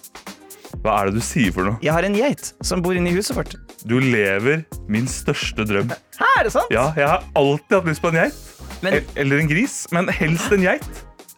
[0.84, 1.78] Hva er det du sier for noe?
[1.84, 3.54] Jeg har en geit som bor inne i huset vårt.
[3.86, 5.92] Du lever min største drøm.
[6.18, 6.72] Hæ, er det sant?
[6.74, 8.40] Ja, jeg har alltid hatt lyst på en geit.
[8.84, 10.88] Men E- Eller en gris, men helst en geit.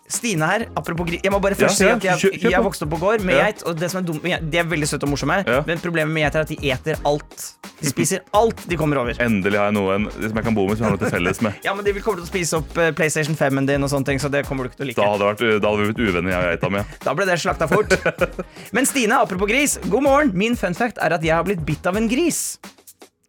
[0.06, 3.00] Stine her, apropos gris Jeg må bare først si at jeg, jeg vokste opp på
[3.02, 5.16] gård med geit, og det som er dumt med geit De er veldig søte og
[5.16, 7.46] morsomme, men problemet med geiter er at de eter alt.
[7.80, 9.18] De spiser alt de kommer over.
[9.26, 11.42] Endelig har jeg noen som jeg kan bo med som jeg har noe til felles
[11.46, 11.58] med.
[11.66, 14.12] Ja, men De vil komme til å spise opp eh, PlayStation 5-en din, og sånne
[14.12, 15.02] ting, så det kommer du ikke til å like.
[15.02, 16.86] Da hadde, vært, da hadde vi blitt uvenner, jeg og geita mi.
[17.08, 17.98] Da ble det slakta fort.
[18.78, 20.34] Men Stine, apropos gris, god morgen.
[20.38, 22.46] Min fun fact er at jeg har blitt bitt av en gris.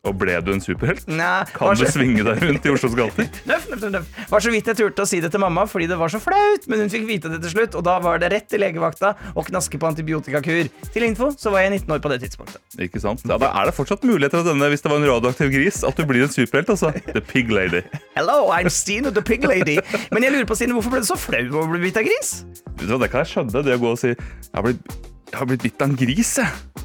[0.07, 1.07] Og ble du en superhelt?
[1.11, 3.27] Nei, Kan var du så, svinge deg rundt i Oslos gater?
[3.51, 4.29] nøff, nøff, nøff, nøff.
[4.31, 6.69] var så vidt jeg turte å si det til mamma fordi det var så flaut,
[6.71, 9.49] men hun fikk vite det til slutt, og da var det rett til legevakta og
[9.49, 10.71] knaske på antibiotikakur.
[10.95, 12.63] Til info så var jeg 19 år på det tidspunktet.
[12.87, 13.25] Ikke sant?
[13.27, 15.99] Ja, Da er det fortsatt muligheter til denne hvis det var en radioaktiv gris, at
[15.99, 16.71] du blir en superhelt.
[16.77, 16.93] altså.
[17.11, 17.83] The Pig Lady.
[18.19, 19.79] Hello, I'm Stine the Pig Lady.
[20.15, 22.07] Men jeg lurer på, Stine, hvorfor ble du så flau over å bli bitt av
[22.07, 22.45] gris?
[22.77, 24.97] Vet du hva, Det kan jeg skjønne, det å gå og si Jeg har blitt,
[25.33, 26.85] jeg har blitt bitt av en gris, jeg.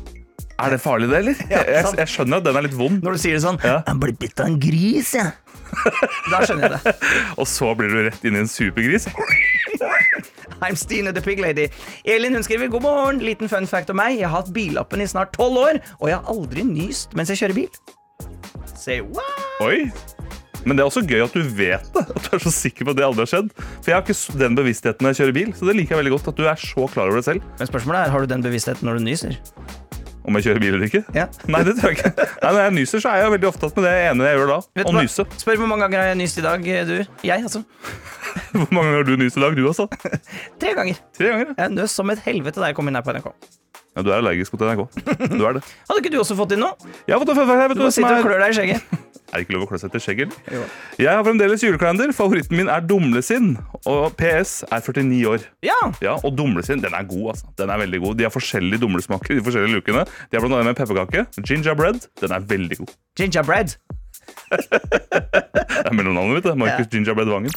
[0.60, 1.40] Er det farlig, det, eller?
[1.50, 3.80] Ja, Jeg, jeg skjønner at den er litt vond, Når du sier det sånn Ja.
[3.88, 5.32] Jeg ble bitt av en gris, jeg.
[6.32, 6.96] Da skjønner jeg det.
[7.40, 9.08] og så blir du rett inn i en supergris.
[10.62, 11.70] I'm Stine the Pig Lady.
[12.06, 13.22] Elin hun skriver god morgen.
[13.26, 14.20] Liten fun fact om meg.
[14.20, 17.42] Jeg har hatt billappen i snart tolv år, og jeg har aldri nyst mens jeg
[17.42, 17.80] kjører bil.
[18.78, 19.48] Say what?
[19.66, 19.88] Oi!
[20.62, 22.04] Men det er også gøy at du vet det.
[22.06, 23.50] At du er så sikker på at det aldri har skjedd.
[23.82, 26.14] For jeg har ikke den bevisstheten når jeg kjører bil, så det liker jeg veldig
[26.20, 26.30] godt.
[26.30, 27.48] At du er så klar over det selv.
[27.58, 29.40] Men spørsmålet er, har du den bevisstheten når du nyser?
[30.22, 31.02] Om jeg kjører bil eller ikke.
[31.18, 31.26] Ja.
[31.50, 32.26] Nei, det tror jeg ikke.
[32.44, 34.58] Nei, Når jeg nyser, så er jeg veldig opptatt med det ene jeg gjør da.
[34.78, 35.26] Vet Å nyse.
[35.42, 36.94] Spør hvor mange ganger har jeg nyst i dag, du?
[37.26, 37.64] Jeg, altså.
[38.56, 39.88] Hvor mange ganger har du nyst i dag, du altså?
[40.62, 41.02] Tre ganger.
[41.18, 41.50] Tre ganger.
[41.50, 41.58] ja.
[41.66, 43.32] Jeg nøs som et helvete da jeg kom inn her på NRK.
[43.92, 44.86] Ja, du er allergisk mot NRK.
[45.34, 45.64] Du er det.
[45.90, 46.78] Hadde ikke du også fått inn noe?
[47.10, 49.10] Jeg har fått en fun fact Du du, bare sitter og klør deg i skjegget.
[49.32, 50.72] Er det ikke lov å klø seg til skjegget, eller?
[51.00, 52.12] Jeg har fremdeles julekalender.
[52.16, 53.54] Favoritten min er Dumlesinn.
[53.88, 55.46] Og PS er 49 år.
[55.64, 55.78] Ja.
[56.04, 57.30] Ja, Og Dumlesinn den er god.
[57.32, 57.48] altså.
[57.58, 58.18] Den er veldig god.
[58.20, 59.38] De har forskjellige dumlesmaker.
[59.40, 60.04] De forskjellige lukene.
[60.32, 61.26] De har blant annet med pepperkake.
[61.48, 62.04] Gingerbread.
[62.22, 62.92] Den er veldig god.
[63.20, 63.78] Gingerbread.
[64.52, 66.44] Det er mellomnavnet mitt.
[66.44, 66.58] det.
[66.58, 67.56] Markus Gingerbread Vangen.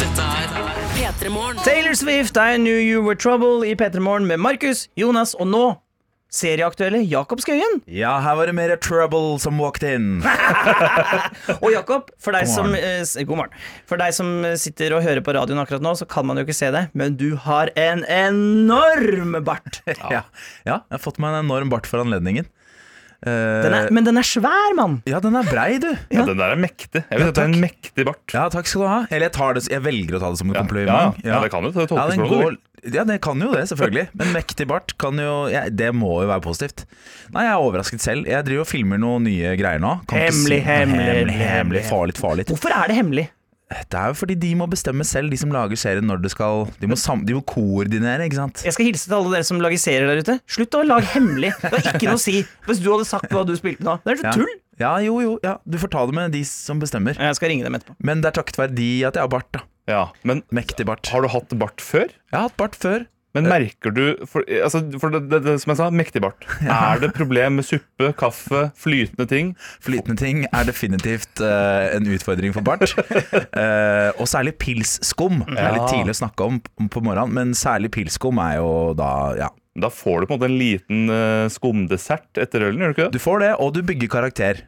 [0.00, 0.48] Dette er
[0.96, 1.28] P3
[1.64, 5.64] Taylor Swift, I Knew You Were Trouble i P3 Morgen med Markus, Jonas og nå
[6.32, 7.82] serieaktuelle Jakob Skøyen.
[7.92, 10.22] Ja, her var det mer trouble som walked in.
[11.62, 13.58] Og Jakob, for deg som, eh, god morgen.
[13.88, 16.46] For deg som eh, sitter og hører på radioen akkurat nå, så kan man jo
[16.46, 19.82] ikke se det, men du har en enorm bart.
[20.12, 20.24] Ja.
[20.66, 22.48] ja, jeg har fått meg en enorm bart for anledningen.
[23.22, 24.96] Eh, Den er, men den er svær, mann!
[25.06, 25.88] ja, den er brei, du.
[26.10, 27.04] Ja, den der er mektig.
[27.06, 28.24] Jeg vet Ja, at det er en mektig bart.
[28.34, 29.00] Ja, takk skal du ha.
[29.10, 31.22] Eller jeg, tar det, jeg velger å ta det som en Ja, kompliment.
[31.22, 32.56] ja, ja, det kan jo tolkes Ja, du går,
[32.96, 34.08] ja, det kan jo det, selvfølgelig.
[34.18, 36.82] Men mektig bart kan jo ja, Det må jo være positivt.
[37.32, 38.26] Nei, jeg er overrasket selv.
[38.26, 40.00] Jeg driver og filmer noen nye greier nå.
[40.10, 41.52] Kan ikke Hemmelig, si- hemmelig, hemmelig, hemmelig.
[41.54, 41.84] hemmelig.
[41.86, 42.46] Farlig, farlig.
[42.50, 43.28] Hvorfor er det hemmelig?
[43.90, 46.66] Det er jo fordi de må bestemme selv, de som lager serien, når det skal
[46.80, 48.62] De må, sam, de må koordinere, ikke sant.
[48.66, 50.38] Jeg skal hilse til alle dere som lager serier der ute.
[50.50, 51.52] Slutt å lage hemmelig.
[51.62, 52.42] Det har ikke noe å si.
[52.68, 53.98] Hvis du hadde sagt hva du spilte nå.
[54.04, 54.32] Det er så Ja.
[54.36, 54.52] tull.
[54.80, 55.32] Ja, jo, jo.
[55.44, 57.14] ja Du får ta det med de som bestemmer.
[57.20, 57.94] Jeg skal ringe dem etterpå.
[58.02, 59.50] Men det er takket være de at jeg har bart.
[59.52, 61.06] da Ja, Men Mektig bart.
[61.12, 62.08] har du hatt bart før?
[62.08, 63.06] Jeg har hatt bart før.
[63.36, 66.44] Men merker du For, altså, for det, det, det, som jeg sa, mektig bart.
[66.82, 69.54] Er det problem med suppe, kaffe, flytende ting?
[69.84, 72.84] Flytende ting er definitivt uh, en utfordring for bart.
[72.92, 75.42] uh, og særlig pilsskum.
[75.48, 76.60] Det er litt tidlig å snakke om
[76.92, 79.50] på morgenen, men særlig pilsskum er jo da ja.
[79.72, 83.06] Da får du på en måte en liten uh, skumdessert etter ølen, gjør du ikke
[83.06, 83.14] det?
[83.14, 84.60] Du får det, og du bygger karakter.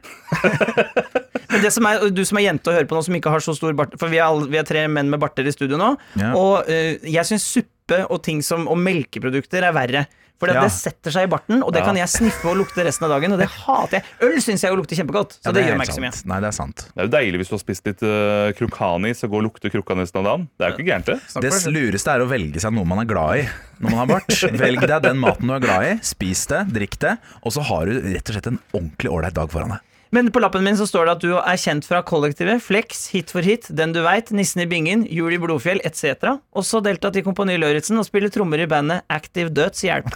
[1.51, 3.43] Men det som er, du som er jente og hører på nå, som ikke har
[3.45, 5.77] så stor bart For vi er, alle, vi er tre menn med barter i studio
[5.77, 5.91] nå.
[6.17, 6.33] Ja.
[6.33, 7.74] Og uh, jeg syns suppe
[8.09, 10.05] og ting som Og melkeprodukter er verre.
[10.35, 10.63] For Ja.
[10.63, 11.85] det setter seg i barten, og det Ja.
[11.85, 13.31] kan jeg sniffe og lukte resten av dagen.
[13.31, 14.03] Og det hater jeg.
[14.21, 16.25] Øl syns jeg jo lukter kjempegodt, så Ja, det, det gjør meg ikke så mye.
[16.27, 16.75] Nei, det er sant.
[16.75, 19.69] Det er jo deilig hvis du har spist litt uh, krokkanis og går og lukter
[19.71, 20.49] krukka nesten av dagen.
[20.59, 21.19] Det er jo ikke gærent, det.
[21.39, 23.47] Det lureste er å velge seg noe man er glad i
[23.79, 24.27] når man har bart.
[24.59, 27.85] Velg deg den maten du er glad i, spis det, drikk det, og så har
[27.85, 29.79] du rett og slett en ordentlig ålreit dag foran deg.
[30.15, 33.33] Men på lappen min så står det at du er kjent fra kollektivet Flex, Hit
[33.35, 36.37] for hit, Den du veit, Nissen i bingen, Jul i Blodfjell etc.
[36.55, 40.07] Også deltatt i Kompani Lauritzen og spiller trommer i bandet Active Dødshjelp.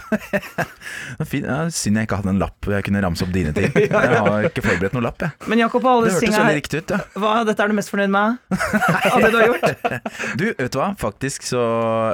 [1.40, 3.68] Ja, synd jeg ikke hadde en lapp jeg kunne ramse opp dine ting.
[3.80, 5.48] Jeg har ikke forberedt noen lapp, jeg.
[5.50, 6.98] Men Jakob, alle Det hørtes veldig riktig ut, ja.
[7.20, 8.38] hva dette er du mest fornøyd med?
[9.10, 9.86] Av det du har gjort?
[10.40, 10.90] Du, vet du hva?
[11.00, 11.62] Faktisk så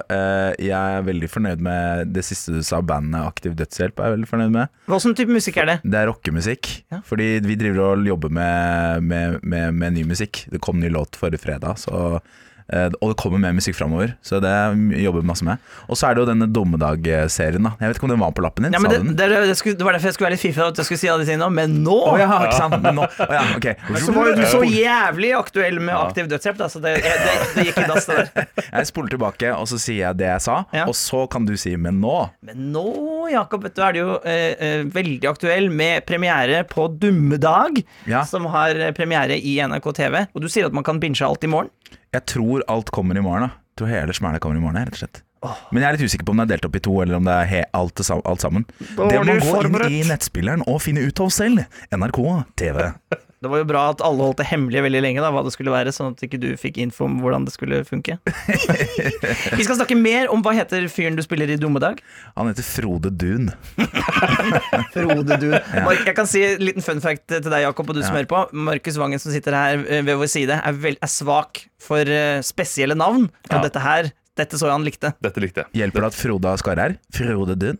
[0.08, 4.00] uh, Jeg er veldig fornøyd med det siste du sa, bandet Aktiv Dødshjelp.
[4.00, 5.76] er jeg veldig fornøyd med Hva slags type musikk er det?
[5.84, 6.70] Det er rockemusikk.
[6.92, 7.02] Ja.
[7.06, 10.44] Fordi vi driver og jobber med, med, med, med ny musikk.
[10.52, 12.20] Det kom ny låt forrige fredag, så
[12.66, 14.50] og det kommer mer musikk framover, så det
[14.98, 15.58] jobber vi masse med.
[15.88, 17.62] Og så er det jo denne Dommedag-serien.
[17.62, 18.74] da Jeg vet ikke om den var på lappen din?
[18.74, 20.88] Ja, det, det, det, skulle, det var derfor jeg skulle være litt fiffig at jeg
[20.88, 22.76] skulle si alle de tingene, men nå Oh, ja, ikke sant?
[22.82, 23.74] Men nå, Oh, ja, okay.
[24.04, 27.14] så var jo du så jævlig aktuell med aktiv dødshjelp, da, så det, det,
[27.54, 28.50] det gikk i dass, det der.
[28.76, 30.84] Jeg spoler tilbake, og så sier jeg det jeg sa, Ja.
[30.90, 32.28] og så kan du si 'men nå'.
[32.42, 36.88] Men nå, Jakob, vet du, er det jo eh, eh, veldig aktuell med premiere på
[36.98, 38.24] Dummedag, Ja.
[38.24, 40.26] som har eh, premiere i NRK TV.
[40.34, 41.70] Og du sier at man kan binche alt i morgen.
[42.16, 43.48] Jeg tror alt kommer i morgen.
[43.50, 45.22] da Jeg tror hele smæla kommer i morgen, rett og slett.
[45.70, 47.26] Men jeg er litt usikker på om det er delt opp i to, eller om
[47.28, 48.64] det er alt, alt sammen.
[48.80, 51.66] Det må man gå inn i nettspilleren og finne ut av selv.
[51.94, 52.20] NRK
[52.58, 52.88] TV.
[53.44, 55.72] Det var jo bra at alle holdt det hemmelig veldig lenge, da, hva det skulle
[55.74, 58.16] være, sånn at ikke du fikk info om hvordan det skulle funke.
[59.58, 62.00] Vi skal snakke mer om hva heter fyren du spiller i Dummedag.
[62.38, 63.50] Han heter Frode Dun.
[64.96, 65.56] Frode Dun.
[65.84, 68.30] Mark, jeg kan si en liten fun fact til deg, Jakob, og du som hører
[68.30, 68.42] på.
[68.56, 72.40] Markus Vangen som sitter her eh, ved vår side, er, vel, er svak for eh,
[72.46, 73.28] spesielle navn.
[73.50, 73.62] Og Ja.
[73.68, 75.10] dette her dette så jeg han likte.
[75.24, 75.70] Dette likte jeg.
[75.80, 76.96] Hjelper det at Frode har skarre her?
[77.16, 77.78] Frode Dun.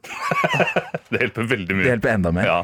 [1.11, 1.85] Det hjelper veldig mye.
[1.85, 2.49] Det hjelper enda mer.
[2.49, 2.61] Ja.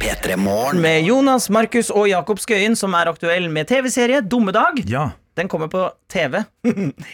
[0.00, 0.80] P3 Morgen.
[0.82, 4.82] Med Jonas, Markus og Jakob Skøyen, som er aktuell med TV-serie Dummedag.
[4.88, 5.10] Ja.
[5.38, 6.40] Den kommer på TV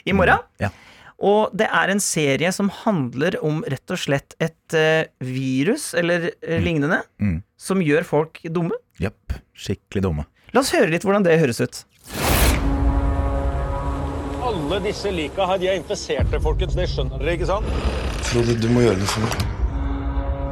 [0.04, 0.42] i morgen.
[0.62, 0.70] Ja.
[1.16, 6.28] Og det er en serie som handler om rett og slett et uh, virus eller
[6.34, 7.38] uh, lignende Mm.
[7.56, 8.76] som gjør folk dumme.
[9.00, 9.32] Jepp.
[9.56, 10.26] Skikkelig dumme.
[10.54, 11.82] La oss høre litt hvordan det høres ut.
[14.46, 16.76] Alle disse lika her, de er infiserte, folkens.
[16.78, 17.66] Det skjønner dere, ikke sant?
[18.28, 19.32] Frode, du må gjøre noe for meg.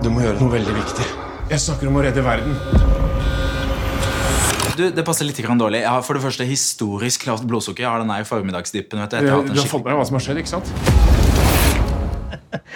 [0.03, 1.07] Du må gjøre noe veldig viktig.
[1.53, 2.57] Jeg snakker om å redde verden.
[4.75, 5.85] Du, Det passer litt grann dårlig.
[5.85, 7.85] Jeg har for det første historisk lavt blodsukker.
[7.85, 9.05] Jeg har den her i formiddagsdyppen.
[9.05, 10.25] vet Du etter å ha hatt en Du har fått med deg hva som har
[10.27, 10.69] skjedd, ikke sant?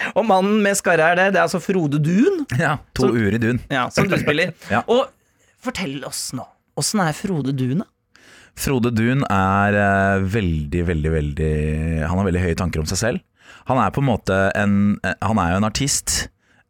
[0.18, 1.26] Og mannen med skarre er det.
[1.34, 3.58] Det er altså Frode Dun, Ja, To som, uer i dun.
[3.72, 4.54] ja, som du spiller.
[4.74, 4.84] Ja.
[4.86, 5.08] Og
[5.66, 6.46] fortell oss nå,
[6.78, 7.90] åssen er Frode Dun, da?
[8.58, 11.52] Frode Dun er eh, veldig, veldig, veldig
[12.08, 13.22] Han har veldig høye tanker om seg selv.
[13.70, 14.74] Han er på en måte en
[15.06, 16.16] eh, Han er jo en artist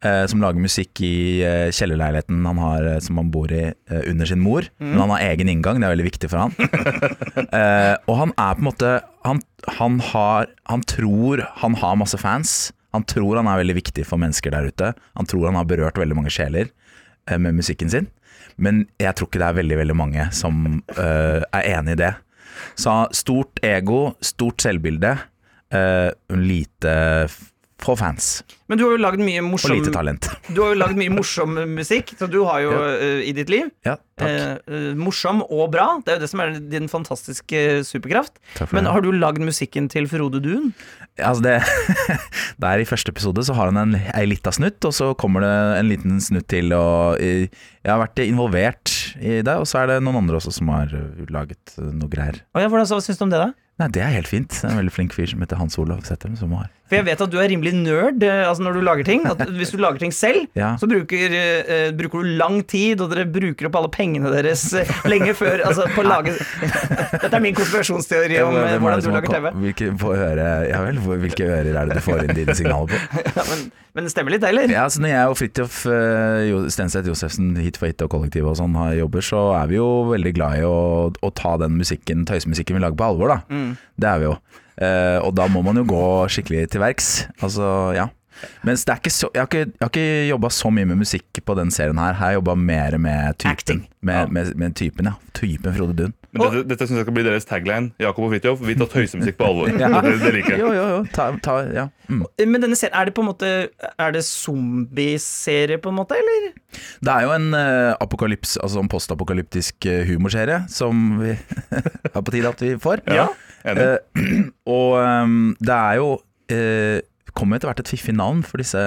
[0.05, 3.65] eh, som lager musikk i eh, kjellerleiligheten han har, eh, som han bor i
[4.05, 4.67] under sin mor.
[4.79, 6.53] Men han har egen inngang, det er veldig viktig for han.
[7.59, 8.93] eh, og han er på en måte
[9.25, 9.41] han,
[9.79, 12.59] han, har, han tror han har masse fans.
[12.95, 14.93] Han tror han er veldig viktig for mennesker der ute.
[15.17, 16.71] Han tror han har berørt veldig mange sjeler
[17.37, 18.07] med musikken sin.
[18.59, 20.65] Men jeg tror ikke det er veldig veldig mange som
[20.97, 22.13] uh, er enig i det.
[22.79, 25.15] Så stort ego, stort selvbilde,
[25.75, 26.93] uh, lite
[27.79, 30.27] f- få fans Men du har jo lagd mye og morsom lite talent.
[30.53, 33.69] Du har jo lagd mye morsom musikk, så du har jo eh, i ditt liv
[33.87, 34.61] Ja, takk.
[34.67, 35.87] eh, morsom og bra.
[36.05, 38.35] Det er jo det som er din fantastiske superkraft.
[38.57, 38.93] Takk for Men det.
[38.93, 40.71] har du lagd musikken til Frode Dun?
[41.19, 41.55] Altså det,
[42.63, 45.53] der I første episode så har han en, ei lita snutt, og så kommer det
[45.79, 46.71] en liten snutt til.
[46.75, 47.49] Og jeg
[47.89, 50.93] har vært involvert i det, og så er det noen andre også som har
[51.33, 52.41] laget noe greier.
[52.55, 53.49] Å ja, hvordan så syns du om det, da?
[53.79, 54.51] Nei, Det er helt fint.
[54.51, 56.33] Det er En veldig flink fyr som heter Hans Olav Sættem.
[56.39, 59.05] Som har For jeg vet at du er rimelig nerd eh, altså når du lager
[59.05, 59.25] ting.
[59.29, 60.71] At hvis du lager ting selv, Ja.
[60.81, 64.63] så bruker, uh, bruker du lang tid, og dere bruker opp alle pengene deres
[65.09, 66.33] lenge før altså, på å lage
[67.21, 69.49] Dette er min konspirasjonsteori om er hvordan du lager TV.
[69.65, 73.01] Hvilke, øre, ja vel, hvilke ører er det du får inn dine signaler på?
[73.39, 73.61] Ja, men,
[73.95, 74.71] men det stemmer litt, eller?
[74.73, 78.57] Ja, så Når jeg og Fridtjof uh, Stenseth Josefsen, Hit for hit og Kollektiv og
[78.59, 80.79] sånn har jobber, så er vi jo veldig glad i å,
[81.13, 83.39] å ta den musikken, tøysemusikken vi lager på alvor, da.
[83.53, 83.69] Mm.
[83.99, 84.35] Det er vi jo.
[84.79, 87.09] Eh, og da må man jo gå skikkelig til verks.
[87.43, 88.07] Altså, ja.
[88.63, 91.01] Mens det er ikke så, jeg har ikke, jeg har ikke jobba så mye med
[91.01, 92.13] musikk på den serien her.
[92.13, 93.51] Her har jeg jobba mer med typen.
[93.51, 93.81] Acting.
[94.01, 95.17] Med, med, med typen, ja.
[95.35, 96.15] Typen Frode Dun.
[96.29, 97.89] Men dette, dette synes jeg skal bli deres tagline.
[98.01, 99.71] Jakob og Fridtjof, vi tar tøysemusikk på alvor.
[99.81, 99.89] Ja.
[100.05, 100.61] Det, det liker jeg.
[100.61, 100.99] Jo, jo, jo.
[101.15, 101.87] Ta, ta, ja.
[102.09, 102.21] Mm.
[102.51, 106.49] Men denne serien, er det på en måte Er det zombieserie, på en måte, eller?
[107.05, 111.33] Det er jo en uh, apokalyps, altså en postapokalyptisk eh, humorserie som vi
[112.13, 113.03] har på tide at vi får.
[113.09, 113.27] Ja,
[113.65, 113.89] enig.
[113.89, 116.97] Uh, og um, det er jo uh,
[117.37, 118.81] Kommer etter hvert et fiffig navn for disse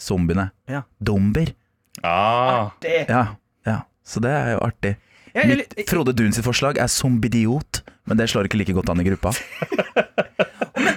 [0.00, 0.50] zombiene.
[0.68, 0.82] Ja.
[1.00, 1.48] Domber.
[2.04, 3.06] Ah, Artig.
[3.08, 3.22] Ja,
[3.66, 3.78] ja.
[4.04, 4.92] Så det er jo artig.
[5.34, 9.06] Mitt, Frode Dun sitt forslag er zombidiot, men det slår ikke like godt an i
[9.06, 9.32] gruppa.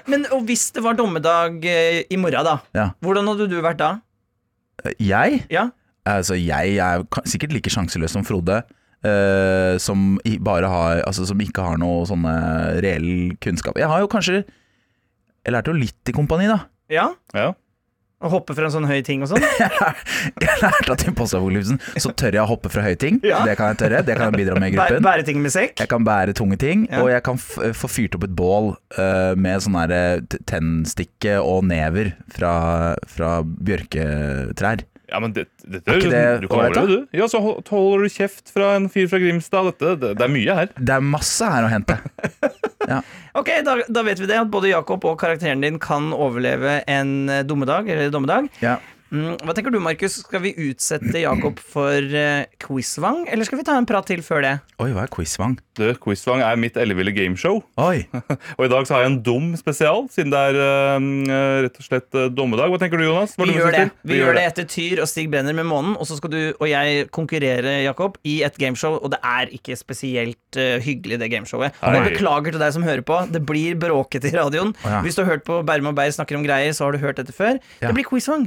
[0.10, 2.58] Men og hvis det var dommedag eh, i morgen, da?
[2.76, 2.88] Ja.
[3.04, 3.92] Hvordan hadde du vært da?
[4.84, 5.44] Eh, Jeg?
[5.54, 5.68] Ja?
[6.10, 8.62] Altså, jeg er sikkert like sjanseløs som Frode.
[9.04, 12.34] eh, som, bare har, altså, som ikke har noe sånne
[12.84, 13.78] reell kunnskap.
[13.80, 16.60] Jeg har jo kanskje Jeg lærte jo litt i kompani, da.
[16.92, 17.10] Ja?
[17.36, 17.50] ja.
[18.24, 19.44] Å hoppe fra en sånn høy ting og sånn?
[20.44, 23.20] Jeg lærte at i postapokalypsen så tør jeg å hoppe fra høye ting.
[23.26, 23.42] Ja.
[23.48, 24.00] Det kan jeg tørre.
[24.08, 25.04] Det kan jeg bidra med i gruppen.
[25.04, 25.76] Bære ting med sekk?
[25.84, 27.02] Jeg kan bære tunge ting, Ja.
[27.04, 31.66] og jeg kan f få fyrt opp et bål uh, med sånn eh, tennstikke og
[31.68, 34.86] never fra, fra bjørketrær.
[35.14, 37.18] Ja, men det, dette, Er ikke det du kan overleve, du.
[37.20, 39.68] Ja, så hol- holder du kjeft fra en fyr fra Grimstad.
[39.70, 40.72] Dette, det, det er mye her.
[40.80, 42.00] Det er masse her å hente.
[42.94, 42.98] ja.
[43.38, 44.40] Ok, da, da vet vi det.
[44.42, 47.14] At både Jakob og karakteren din kan overleve en
[47.46, 47.88] dommedag.
[47.94, 48.50] eller dommedag.
[48.66, 48.80] Ja.
[49.14, 50.16] Mm, hva tenker du, Markus?
[50.24, 54.42] Skal vi utsette Jakob for uh, quizvang, eller skal vi ta en prat til før
[54.42, 54.54] det?
[54.82, 55.54] Oi, hva er quizvang?
[55.78, 57.60] Du, Quizvang er mitt elleville gameshow.
[57.82, 58.04] Oi.
[58.58, 61.86] Og i dag så har jeg en dum spesial, siden det er uh, rett og
[61.86, 62.74] slett uh, dommedag.
[62.74, 63.36] Hva tenker du, Jonas?
[63.38, 63.84] Hva Vi du gjør det.
[63.88, 64.02] synes?
[64.12, 66.66] Vi gjør det etter Tyr og Stig Brenner med Månen, og så skal du og
[66.70, 71.74] jeg konkurrere, Jakob, i et gameshow, og det er ikke spesielt hyggelig, det gameshowet.
[71.82, 73.18] Og jeg beklager til deg som hører på.
[73.34, 74.74] Det blir bråkete i radioen.
[74.84, 75.00] Oh, ja.
[75.06, 77.18] Hvis du har hørt på Bærum og Beyer snakker om greier, så har du hørt
[77.22, 77.58] dette før.
[77.82, 77.90] Ja.
[77.90, 78.46] Det blir quizvang.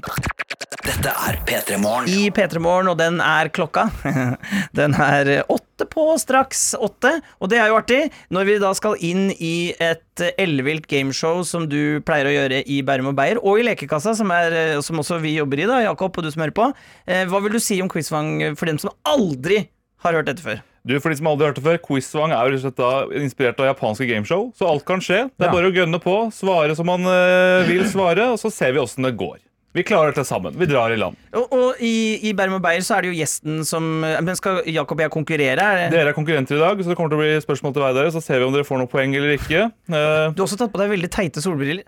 [0.86, 2.06] Dette er P3 Morgen.
[2.08, 3.88] I P3 Morgen, og den er klokka.
[4.78, 7.10] Den er åtte på straks åtte,
[7.42, 7.98] og det er jo artig
[8.32, 12.78] når vi da skal inn i et ellevilt gameshow som du pleier å gjøre i
[12.86, 16.14] Bærum og Beyer, og i Lekekassa, som, er, som også vi jobber i, da, Jakob,
[16.16, 16.68] og du som hører på.
[17.08, 19.64] Eh, Hva vil du si om quizvang for dem som aldri
[20.06, 20.62] har hørt dette før?
[20.86, 23.72] Du, For de som aldri har hørt det før, Quizvang er jo da inspirert av
[23.72, 24.52] japanske gameshow.
[24.54, 25.24] Så alt kan skje.
[25.34, 25.56] Det er Ja.
[25.56, 29.02] bare å gønne på, svare som man eh, vil svare, og så ser vi åssen
[29.08, 29.40] det går.
[29.76, 30.54] Vi klarer dette sammen.
[30.56, 31.18] Vi drar i land.
[31.36, 34.62] Og, og i, i Bærum og Beyer så er det jo gjesten som Men skal
[34.72, 35.66] Jakob og jeg konkurrere?
[35.84, 35.90] Er?
[35.92, 37.98] Dere er konkurrenter i dag, så det kommer til å bli spørsmål til hver av
[38.00, 38.14] dere.
[38.14, 39.66] Så ser vi om dere får noen poeng eller ikke.
[39.92, 41.84] Uh, Du har også tatt på deg veldig teite solbriller.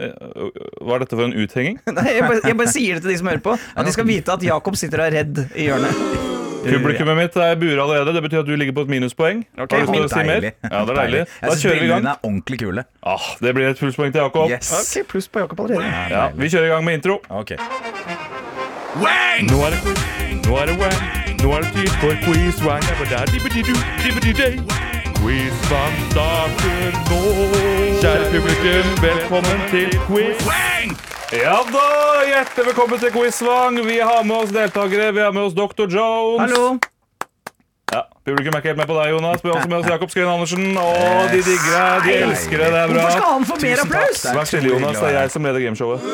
[0.00, 0.12] eh,
[0.82, 1.78] hva er dette for en uthenging?
[2.00, 3.56] Nei, jeg bare, jeg bare sier det til de som hører på.
[3.76, 6.39] At de skal vite at Jakob sitter og er redd i hjørnet.
[6.64, 8.14] Publikummet mitt er bure allerede.
[8.14, 9.44] Det betyr at du ligger på et minuspoeng.
[9.58, 10.46] Ok, Har du lyst til å si mer?
[10.50, 11.22] Ja, det er deilig.
[11.40, 12.06] Da kjører vi i gang.
[12.06, 12.84] er ordentlig kule.
[13.02, 14.50] Ah, det blir et plusspoeng til Jakob.
[14.50, 14.72] Yes.
[14.80, 15.88] Ok, pluss på Jakob allerede.
[16.12, 17.20] Ja, vi kjører i gang med intro.
[17.30, 17.56] Ok.
[19.40, 20.00] Nå er det quiz,
[20.44, 21.00] nå er det wang,
[21.40, 22.82] nå er det tid for quiz wang.
[25.20, 27.20] Quizvang starter nå.
[28.00, 31.09] Kjære publikum, velkommen til quiz wang.
[31.30, 31.82] Ja da,
[32.26, 33.76] hjertelig velkommen til Quizvang.
[33.86, 35.12] Vi har med oss deltakere.
[35.14, 35.86] Vi har med oss Dr.
[35.86, 36.40] Jones.
[36.42, 36.64] Hallo!
[37.90, 39.44] Ja, Publikum er ikke helt med på deg, Jonas.
[39.44, 40.64] Vi har også med oss Jakob Skøyen Andersen.
[40.74, 42.08] Og de digger deg.
[42.08, 42.74] De elsker deg.
[42.74, 43.04] Det er bra.
[43.04, 44.24] Hvorfor skal han få mer applaus?
[44.40, 44.98] Vær stille, Jonas.
[44.98, 46.08] Det er jeg som leder gameshowet.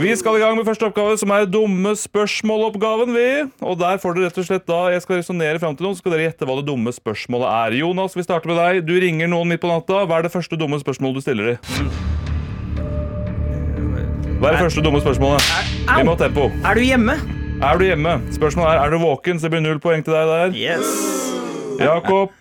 [0.00, 3.12] Vi skal i gang med første oppgave, som er dumme spørsmål-oppgaven.
[3.12, 3.26] vi.
[3.60, 6.00] Og der får dere rett og slett da, Jeg skal resonnere fram til noen, så
[6.00, 7.76] skal dere gjette hva det dumme spørsmålet er.
[7.82, 8.86] Jonas, vi starter med deg.
[8.88, 10.06] Du ringer noen midt på natta.
[10.08, 12.19] Hva er det første dumme spørsmålet du stiller dem?
[14.40, 15.44] Hva er det første dumme spørsmålet?
[15.84, 16.46] Vi må ha tempo.
[16.64, 17.14] Er du hjemme?
[17.60, 18.14] Er du hjemme?
[18.32, 20.54] Spørsmålet er er du våken, så det blir null poeng til deg der.
[20.56, 20.88] Yes.
[21.80, 22.32] Jakob,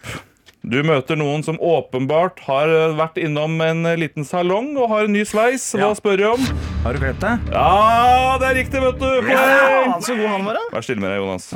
[0.64, 5.08] du møter noen som åpenbart har eh, vært innom en eh, liten salong og har
[5.10, 5.70] en ny sveis.
[5.76, 5.92] Hva Ja.
[6.00, 6.48] spør du om?
[6.86, 7.36] Har du glemt det?
[7.52, 9.10] Ja, det er riktig, vet du!
[9.28, 9.96] Poeng!
[10.08, 10.66] Så god han var, da.
[10.78, 11.52] Vær stille med deg, Jonas.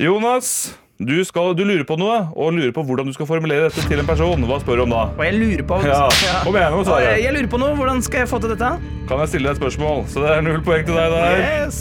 [0.00, 0.50] Jonas,
[0.98, 4.00] du, skal, du lurer på noe, og lurer på hvordan du skal formulere dette til
[4.02, 4.42] en person.
[4.50, 5.02] Hva spør du om da?
[5.14, 6.00] Og jeg lurer på Ja,
[6.42, 6.74] kom igjen.
[6.74, 7.76] Og Jeg lurer på noe.
[7.78, 8.70] Hvordan skal jeg få til dette?
[9.06, 10.02] Kan jeg stille deg et spørsmål?
[10.10, 11.44] Så det er null poeng til deg der.
[11.62, 11.78] Yes.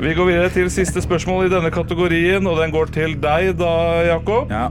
[0.00, 3.74] Vi går videre til siste spørsmål i denne kategorien, og den går til deg da,
[4.08, 4.48] Jakob.
[4.48, 4.70] Ja.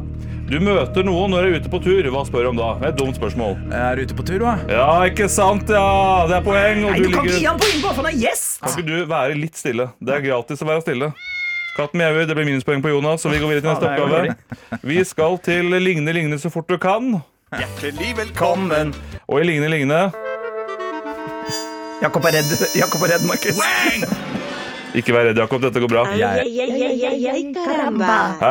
[0.50, 2.10] Du møter noen når du er ute på tur.
[2.14, 2.72] Hva spør du om da?
[2.82, 3.54] Det er et dumt spørsmål.
[3.70, 4.56] Jeg er ute på tur, hva?
[4.74, 5.86] Ja, ikke sant, ja!
[6.30, 6.82] Det er poeng.
[6.84, 7.54] Og Nei, du du kan ikke gi ligger...
[7.54, 8.58] han poeng bare for han er gjest!
[8.66, 9.88] Kan ikke du være litt stille?
[10.02, 11.14] Det er gratis å være stille.
[11.74, 14.36] Katten mjauer, det blir minuspoeng på Jonas, så vi går videre til neste oppgave.
[14.86, 17.16] Vi skal til Ligne ligne så fort du kan.
[18.18, 18.94] Velkommen.
[19.28, 20.12] Og i Ligne ligne
[22.02, 23.60] Jakob er redd, Jakob er redd Markus.
[24.94, 25.62] Ikke vær redd, Jakob.
[25.64, 26.04] Dette går bra.
[26.06, 26.16] Her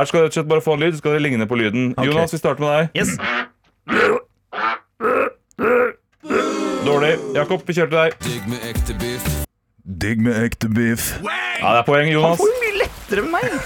[0.08, 1.82] skal du rett og slett bare få en lyd, så skal dere ligne på lyden.
[2.02, 2.84] Jonas, vi starter med deg.
[2.98, 3.10] Yes.
[6.88, 7.14] Dårlig.
[7.38, 9.51] Jakob, vi kjører til deg.
[9.84, 11.18] Digg med ekte beef.
[11.22, 13.52] Ja, det er poeng, Han får jo mye lettere med meg.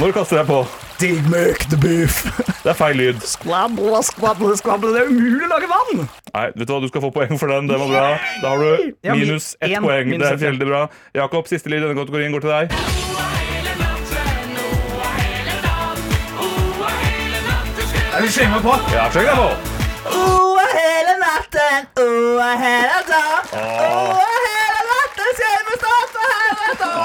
[0.00, 0.60] Når kaster jeg på.
[1.00, 2.14] Digg med ekte beef.
[2.64, 3.18] Det er feil lyd.
[3.24, 4.88] Skvabla, skvabla, skvabla.
[4.92, 6.02] Det er umulig å lage vann!
[6.34, 7.68] Nei, vet du hva, du skal få poeng for den.
[7.70, 8.08] Den var bra.
[8.42, 8.68] Da har du
[9.04, 10.06] Ja, mi- minus ett en, poeng.
[10.12, 10.40] minus Det er ja.
[10.50, 10.82] veldig bra.
[11.16, 12.64] Jakob, siste lyd i denne kategorien går til deg.
[18.20, 18.74] Vil slenge meg på.
[18.92, 19.48] Ja, sleng deg på.
[22.40, 24.26] Oh.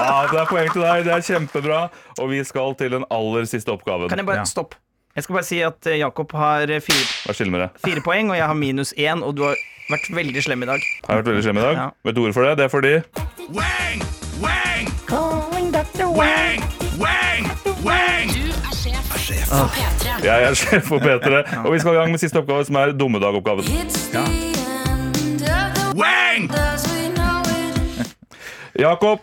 [0.06, 1.06] Ja, det er poeng til deg.
[1.06, 1.80] Det er kjempebra.
[2.22, 4.10] Og vi skal til den aller siste oppgaven.
[4.10, 4.44] Kan jeg bare Ja.
[4.46, 4.76] stopp?
[5.16, 7.06] Jeg skal bare si at eh, Jakob har eh, fire,
[7.86, 9.56] fire poeng, og jeg har minus én, og du har
[9.90, 10.80] vært veldig slem i dag.
[10.80, 11.76] Jeg har vært veldig slem i dag.
[11.76, 11.90] Ja.
[12.04, 12.58] Vet du hvorfor det?
[12.58, 12.94] Det er fordi
[17.76, 20.24] Du er sjef for P3.
[20.24, 21.66] jeg er sjef for P3.
[21.66, 23.66] Og vi skal i gang med siste oppgave, som er dummedagoppgaven.
[28.86, 29.20] Jakob,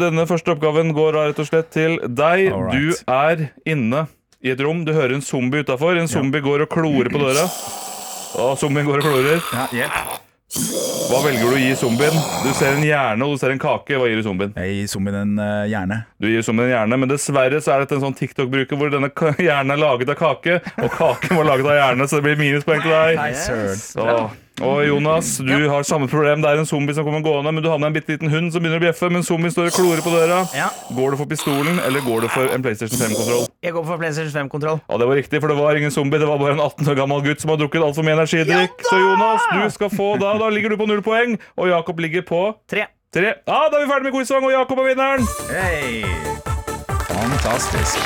[0.00, 2.48] denne første oppgaven går rett og slett til deg.
[2.50, 2.74] Alright.
[2.74, 3.36] Du er
[3.68, 4.06] inne
[4.42, 4.84] i et rom.
[4.86, 5.96] Du hører en zombie utafor.
[6.00, 7.44] En zombie går og klorer på døra.
[8.42, 9.38] Og zombien går og klorer.
[9.54, 9.94] Ja, hjelp.
[11.06, 12.14] Hva velger du å gi zombien?
[12.42, 13.94] Du ser en hjerne og du ser en kake.
[13.98, 14.52] Hva gir du zombien?
[14.56, 15.96] Jeg gir zombien en uh, hjerne.
[16.22, 19.10] Du gir zombien en hjerne, men dessverre så er dette en sånn TikTok-bruker hvor denne
[19.46, 22.80] hjernen er laget av kake, og kaken var laget av hjerne, så det blir minuspoeng
[22.82, 23.10] til deg.
[23.22, 24.02] Nice.
[24.02, 24.26] Åh.
[24.64, 26.40] Og Jonas, du har samme problem.
[26.40, 28.48] Det er en zombie som kommer gående, men du har med en bitte liten hund
[28.54, 30.38] som begynner å bjeffe, men zombien står og klorer på døra.
[30.56, 30.70] Ja.
[30.96, 33.44] Går du for pistolen, eller går du for en PlayStation 5-kontroll?
[33.66, 34.80] Jeg går for PlayStation 5-kontroll.
[34.88, 36.20] Ja, det var riktig, for det var ingen zombie.
[36.22, 38.80] Det var bare en 18 år gammel gutt som har drukket altfor mye energidrikk.
[38.88, 40.32] Så Jonas, du skal få da.
[40.40, 42.40] Da ligger du på null poeng, og Jakob ligger på
[42.70, 42.88] Tre.
[43.12, 43.34] tre.
[43.44, 45.28] Ja, da er vi ferdig med quizsang, og Jakob er vinneren.
[45.52, 46.00] Hei.
[47.12, 48.00] Fantastisk.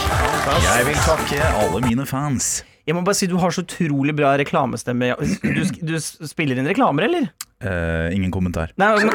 [0.66, 2.60] Jeg vil takke alle mine fans.
[2.90, 5.12] Jeg må bare si Du har så utrolig bra reklamestemme.
[5.44, 7.30] Du, du spiller inn reklamer, eller?
[7.62, 8.72] Uh, ingen kommentar.
[8.80, 9.10] Nei, men,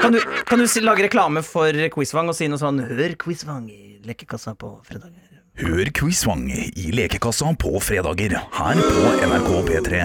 [0.00, 3.66] kan, du, kan du si, lage reklame for Quizvang og si noe sånn Hør Quizvang
[3.68, 5.26] i lekekassa på fredager.
[5.60, 10.04] Hør Quizvang i lekekassa på fredager her på NRK P3.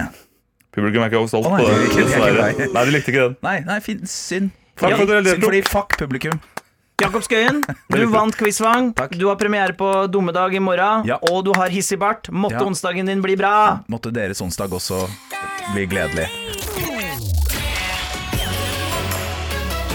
[0.76, 2.68] Publikum er ikke stolt på det.
[2.74, 3.38] Nei, de likte ikke den.
[3.46, 4.52] Nei, nei, fin, synd.
[4.76, 6.42] Fuck, Ja, for synd fordi fuck publikum.
[7.02, 7.58] Jakob Skøyen,
[7.92, 8.86] du vant Quizvang.
[8.96, 9.12] Takk.
[9.20, 11.04] Du har premiere på Dummedag i morgen.
[11.04, 11.18] Ja.
[11.28, 12.30] Og du har hissig bart.
[12.32, 12.64] Måtte Ja.
[12.64, 13.80] onsdagen din bli bra.
[13.92, 15.02] Måtte deres onsdag også
[15.74, 16.24] bli gledelig.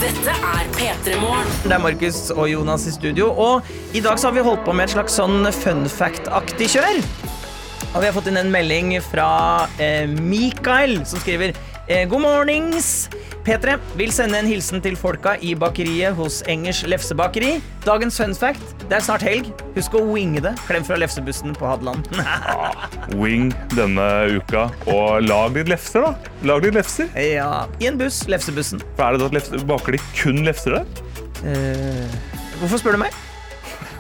[0.02, 1.50] Dette er P3 Morgen.
[1.66, 3.32] Det er Markus og Jonas i studio.
[3.34, 3.66] Og
[3.98, 7.02] i dag så har vi holdt på med et slags sånn fun fact-aktig kjør.
[7.96, 11.58] Og vi har fått inn en melding fra eh, Mikael, som skriver
[11.92, 13.10] God mornings.
[13.44, 17.56] P3 vil sende en hilsen til folka i bakeriet hos Engers lefsebakeri.
[17.84, 19.50] Dagens fun fact det er snart helg.
[19.76, 20.54] Husk å winge det.
[20.68, 22.08] Klem fra lefsebussen på Hadeland.
[23.22, 24.68] Wing denne uka.
[24.92, 26.32] Og lag litt lefser, da.
[26.48, 27.10] Lag litt lefser.
[27.18, 28.22] ja, I en buss.
[28.32, 28.84] Lefsebussen.
[28.96, 31.04] For er det da Baker de kun lefser der?
[31.42, 32.16] Eh,
[32.62, 33.20] hvorfor spør du meg?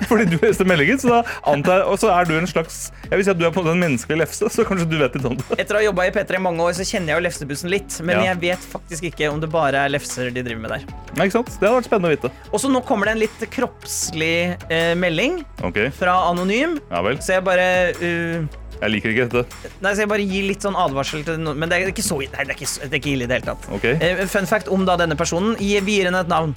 [0.09, 1.19] Fordi du leste meldingen, så da
[1.51, 3.61] antar jeg Og så er du en slags Jeg vil si at du er på
[3.67, 5.45] en menneskelig lefse, så kanskje du vet litt om det.
[5.61, 7.97] Etter å ha jobba i P3 i mange år, så kjenner jeg jo lefsebussen litt.
[8.01, 8.23] Men Ja.
[8.31, 10.85] jeg vet faktisk ikke om det bare er lefser de driver med der.
[11.17, 11.51] Nei, ikke sant?
[11.59, 12.31] Det hadde vært spennende å vite.
[12.51, 14.33] Og så nå kommer det en litt kroppslig
[14.71, 15.91] eh, melding okay.
[15.93, 16.79] fra Anonym.
[16.89, 17.19] ja vel.
[17.21, 17.67] Så jeg bare
[18.01, 18.47] uh,
[18.81, 19.71] Jeg liker ikke dette.
[19.83, 21.59] Nei, så jeg bare gir litt sånn advarsel til noen.
[21.61, 23.37] Men det er ikke så Nei, det er ikke, det er ikke ille i det
[23.41, 23.67] hele tatt.
[23.77, 23.85] Ok.
[24.01, 25.53] Uh, fun fact om da denne personen.
[25.61, 26.55] Gi- Vi gir henne et navn.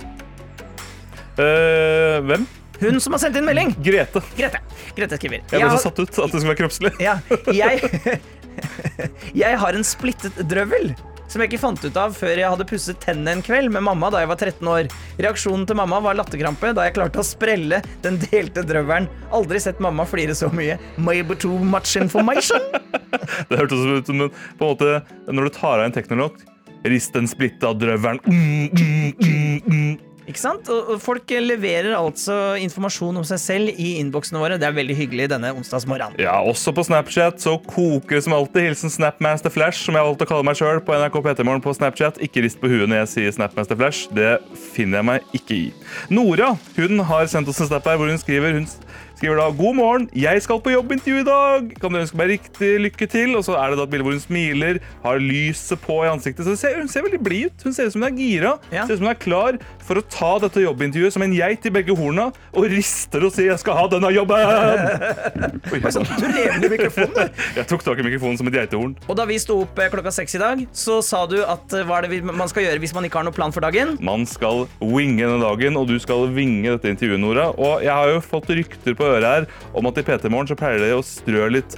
[1.35, 2.47] Uh, hvem?
[2.81, 3.75] Hun som har sendt inn melding.
[3.85, 4.23] Grete.
[4.39, 4.61] Grete.
[4.97, 5.41] Grete skriver.
[5.51, 6.93] Jeg ble har- så satt ut at det skulle være kroppslig.
[7.01, 7.19] Ja,
[7.53, 8.21] jeg
[9.35, 10.95] Jeg har en splittet drøvel.
[11.27, 14.11] som jeg ikke fant ut av før jeg hadde pusset tennene en kveld med mamma
[14.13, 14.91] da jeg var 13 år.
[15.19, 19.09] Reaksjonen til mamma var latterkrampe da jeg klarte å sprelle den delte drøvelen.
[19.35, 20.77] Aldri sett mamma flire så mye.
[21.01, 22.61] Maybe too much information.
[23.49, 26.39] Det hørtes ut som en, på en måte når du tar av en teknolog.
[26.85, 28.21] Rist den splitta drøvelen.
[28.29, 29.99] Mm, mm, mm, mm.
[30.25, 30.69] Ikke sant?
[30.73, 34.57] Og folk leverer altså informasjon om seg selv i innboksene våre.
[34.61, 36.17] Det er veldig hyggelig denne onsdagsmorgenen.
[36.23, 38.71] Ja, også på Snapchat så koker som alltid.
[38.71, 41.75] Hilsen Snapmaster Flash, som jeg har valgt å kalle meg sjøl på NRK P3morgen på
[41.77, 42.21] Snapchat.
[42.25, 44.09] Ikke rist på huet når jeg sier Snapmaster Flash.
[44.17, 44.39] Det
[44.73, 45.67] finner jeg meg ikke i.
[46.15, 48.69] Nora hun har sendt oss en snap her hvor hun skriver hun
[49.17, 51.71] skriver da God morgen, jeg skal på jobbintervju i dag.
[51.81, 53.37] Kan du ønske meg riktig lykke til?
[53.39, 56.47] Og så er det da et bilde hvor hun smiler, har lyset på i ansiktet.
[56.47, 57.65] Så ser, hun ser veldig blid ut.
[57.65, 58.55] Hun ser ut som hun er gira.
[58.73, 58.87] Ja.
[58.87, 61.73] Ser ut som hun er klar for å ta dette jobbintervjuet som en geit i
[61.73, 65.73] begge horna og rister og sier 'jeg skal ha denne jobben'.
[65.75, 66.09] Oi, sånn.
[66.19, 67.31] Du lever i mikrofonen.
[67.59, 68.97] Jeg tok tak i mikrofonen som et geitehorn.
[69.09, 71.85] Og da vi sto opp eh, klokka seks i dag, så sa du at eh,
[71.85, 73.97] hva er det man skal gjøre hvis man ikke har noen plan for dagen?
[74.01, 77.51] Man skal winge denne dagen, og du skal vinge dette intervjuet, Nora.
[77.55, 80.57] Og jeg har jo fått rykter på øret her om at i PT Morgen så
[80.59, 81.77] pleier det å strø litt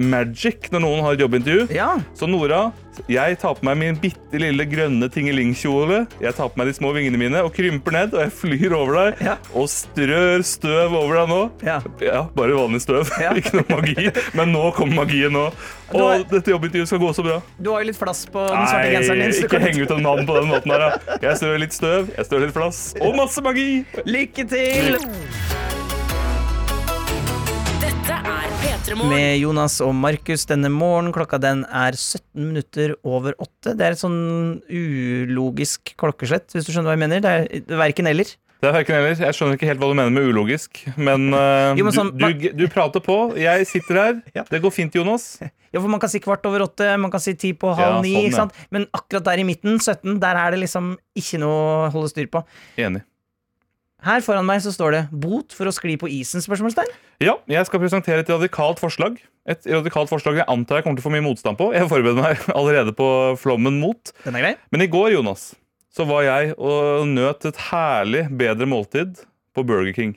[0.00, 1.66] magic når noen har et jobbintervju.
[1.76, 1.90] Ja.
[2.16, 2.70] Så Nora,
[3.12, 5.98] jeg tar på meg min bitte lille grønne tingelingkjole.
[6.22, 8.96] Jeg tar på meg de små vingene mine og krymper ned, og jeg flyr over
[8.96, 9.34] deg Ja.
[9.52, 11.40] og strør støv over deg nå.
[11.68, 12.22] Ja.
[12.34, 13.04] bare vanlig støv.
[13.20, 13.34] Ja.
[13.38, 14.08] Ikke noe magi.
[14.34, 15.44] Men nå kommer magien nå.
[15.92, 17.42] Og har- dette jobbintervjuet skal gå så bra.
[17.60, 19.34] Du har jo litt flass på den svarte genseren din.
[19.36, 20.86] Nei, ikke heng ut en navn på den måten her.
[20.88, 21.18] da.
[21.28, 23.84] Jeg strør litt støv, jeg strør litt flass, og masse magi.
[24.08, 24.98] Lykke til!
[28.92, 31.12] Med Jonas og Markus denne morgen.
[31.14, 32.20] Klokka den er 17
[32.50, 33.72] minutter over åtte.
[33.78, 37.22] Det er et sånn ulogisk klokkeslett, hvis du skjønner hva jeg mener.
[37.24, 38.32] Det er, det er verken eller.
[38.62, 39.16] Det er verken eller.
[39.24, 40.82] Jeg skjønner ikke helt hva du mener med ulogisk.
[41.00, 43.16] Men, uh, Jo, men sånn- du, du, du prater på.
[43.40, 44.20] Jeg sitter her.
[44.38, 44.44] Ja.
[44.50, 45.38] Det går fint, Jonas.
[45.42, 48.02] Ja, for Man kan si kvart over åtte, man kan si ti på halv Ja,
[48.04, 48.28] ni.
[48.34, 48.68] sånn, ja.
[48.74, 52.28] Men akkurat der i midten, 17, der er det liksom ikke noe å holde styr
[52.32, 52.44] på.
[52.76, 53.02] Enig.
[54.02, 56.42] Her foran meg så står det 'bot for å skli på isen'?
[56.42, 56.90] spørsmålstegn.
[57.22, 59.20] Ja, jeg skal presentere et radikalt forslag.
[59.46, 61.70] Et radikalt forslag jeg antar jeg kommer til å få mye motstand på.
[61.74, 64.12] Jeg forbereder meg allerede på flommen mot.
[64.24, 64.54] Den er grei.
[64.74, 65.54] Men i går, Jonas,
[65.94, 69.22] så var jeg og nøt et herlig bedre måltid
[69.54, 70.16] på Burger King.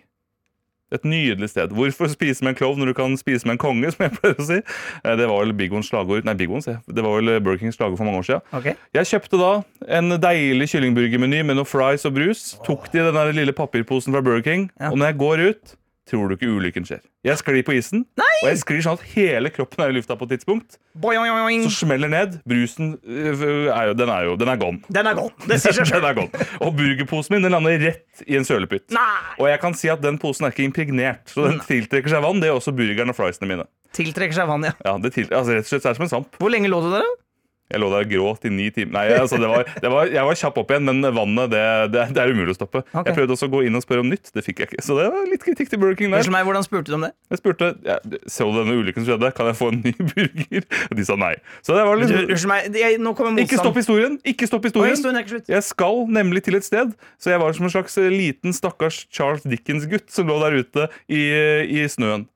[0.93, 1.71] Et nydelig sted.
[1.73, 4.37] Hvorfor spise med en klovn når du kan spise med en konge, som jeg pleier
[4.37, 4.59] å si?
[5.01, 6.77] Eh, Det var vel Big Ones slagord Nei, Big Ones, ja.
[6.85, 8.45] det var vel Burger Kings slagord for mange år siden.
[8.59, 8.75] Okay.
[8.93, 9.49] Jeg kjøpte da
[9.97, 12.43] en deilig kyllingburgermeny med noe fries og brus.
[12.67, 14.69] Tok det i den lille papirposen fra Burger King.
[14.79, 14.91] Ja.
[14.93, 15.75] Og når jeg går ut,
[16.09, 17.01] tror du ikke ulykken skjer.
[17.25, 20.27] Jeg sklir på isen, og jeg sklir sånn at hele kroppen er i lufta på
[20.27, 20.77] et tidspunkt.
[21.01, 21.63] Boing.
[21.65, 22.37] Så smeller ned.
[22.45, 24.81] Brusen øh, er jo, den er jo den er gone.
[24.93, 25.33] Den er gone.
[25.49, 26.07] Det sier seg Den sjøl.
[26.11, 26.47] er gone.
[26.61, 28.87] Og burgerposen min den lander rett i en sølepytt.
[28.95, 29.35] Nei!
[29.41, 32.41] Og jeg kan si at den posen er ikke impregnert, så den tiltrekker seg vann.
[32.43, 33.67] Det er også burgeren og friesene mine.
[33.95, 34.75] Tiltrekker seg vann, ja.
[34.85, 36.37] Ja, det til, altså, rett og slett er det som en svamp.
[36.41, 37.13] Hvor lenge lå du der, da?
[37.73, 38.91] Jeg lå der og gråt i ni timer.
[38.93, 41.63] Nei, altså, det var, det var, jeg var kjapp opp igjen, men vannet det,
[41.95, 42.83] det, det er umulig å stoppe.
[42.85, 43.07] Okay.
[43.09, 44.29] Jeg prøvde også å gå inn og spørre om nytt.
[44.35, 44.85] Det fikk jeg ikke.
[44.85, 46.29] Så det var litt kritikk til Burger King der.
[46.35, 47.09] Meg, Hvordan spurte du om det?
[47.33, 47.97] Jeg spurte ja,
[48.29, 49.31] så du denne ulykken som skjedde.
[49.39, 50.69] Kan jeg få en ny burger.
[50.91, 51.33] Og de sa nei.
[51.65, 53.49] Så det var liksom unnskyld meg, jeg, nå kommer motstand.
[53.49, 54.19] Ikke stopp historien!
[54.21, 54.93] Ikke stopp Oi, historien.
[54.93, 55.51] historien er ikke slutt.
[55.55, 59.45] Jeg skal nemlig til et sted, så jeg var som en slags liten stakkars Charles
[59.49, 61.25] Dickens-gutt som lå der ute i,
[61.81, 62.29] i snøen.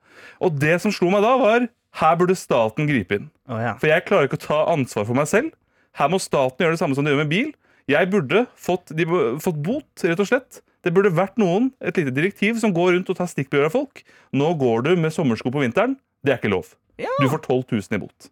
[0.43, 1.67] Og det som slo meg da, var
[1.97, 3.29] her burde staten gripe inn.
[3.49, 3.73] Oh, ja.
[3.81, 5.53] For jeg klarer ikke å ta ansvar for meg selv.
[5.97, 7.53] Her må staten gjøre det samme som de gjør med bil.
[7.89, 9.07] Jeg burde fått, de,
[9.41, 10.61] fått bot, rett og slett.
[10.85, 14.03] Det burde vært noen, et lite direktiv, som går rundt og tar stikkprøver av folk.
[14.37, 15.97] Nå går du med sommersko på vinteren.
[16.23, 16.75] Det er ikke lov.
[17.01, 17.11] Ja.
[17.19, 18.29] Du får 12 000 i bot.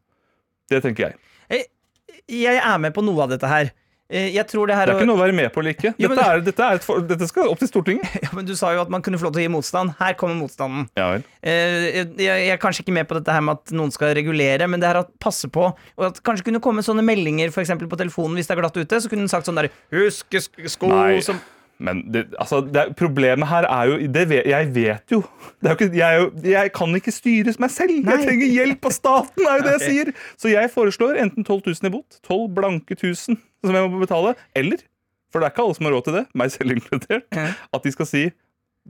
[0.71, 1.67] Det tenker jeg.
[2.27, 3.71] Jeg er med på noe av dette her.
[4.09, 5.91] Eh, Jeg tror det her Det er ikke noe å være med på eller ikke.
[5.99, 8.07] Jo, men Dette, er, dette, er for- dette skal opp til Stortinget.
[8.23, 9.95] Ja, men Du sa jo at man kunne få lov til å gi motstand.
[9.99, 10.87] Her kommer motstanden.
[10.95, 11.25] Ja vel.
[11.43, 14.67] Eh, Jeg, jeg er kanskje ikke med på dette her med at noen skal regulere,
[14.71, 17.97] men det her å passe på Og at kanskje kunne komme sånne meldinger for på
[17.99, 19.01] telefonen hvis det er glatt ute.
[19.03, 20.33] Så kunne den sagt sånn der Husk
[20.71, 21.19] sko Nei.
[21.21, 21.39] som
[21.79, 25.19] Men det, altså, det, problemet her er jo det vet, Jeg vet jo,
[25.61, 27.99] det er jo ikke, jeg, jo jeg kan ikke styres meg selv.
[28.01, 28.15] Nei.
[28.17, 30.09] Jeg trenger hjelp av staten, er jo det jeg sier.
[30.41, 34.35] Så jeg foreslår enten 12 000 i bot, 12 blanke 1000 som jeg må betale,
[34.55, 34.83] eller,
[35.31, 37.25] for det er ikke alle som har råd til det, meg selv inkludert,
[37.73, 38.23] at de skal si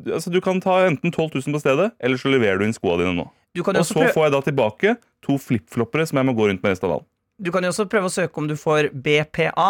[0.06, 3.04] altså, du kan ta enten 12 000 på stedet, eller så leverer du inn skoene
[3.04, 3.28] dine nå.
[3.58, 4.96] Du kan Og så prøve, får jeg da tilbake
[5.26, 7.08] to flipfloppere som jeg må gå rundt med resten av dagen.
[7.42, 9.70] du kan jo også prøve å søke om du får BPA.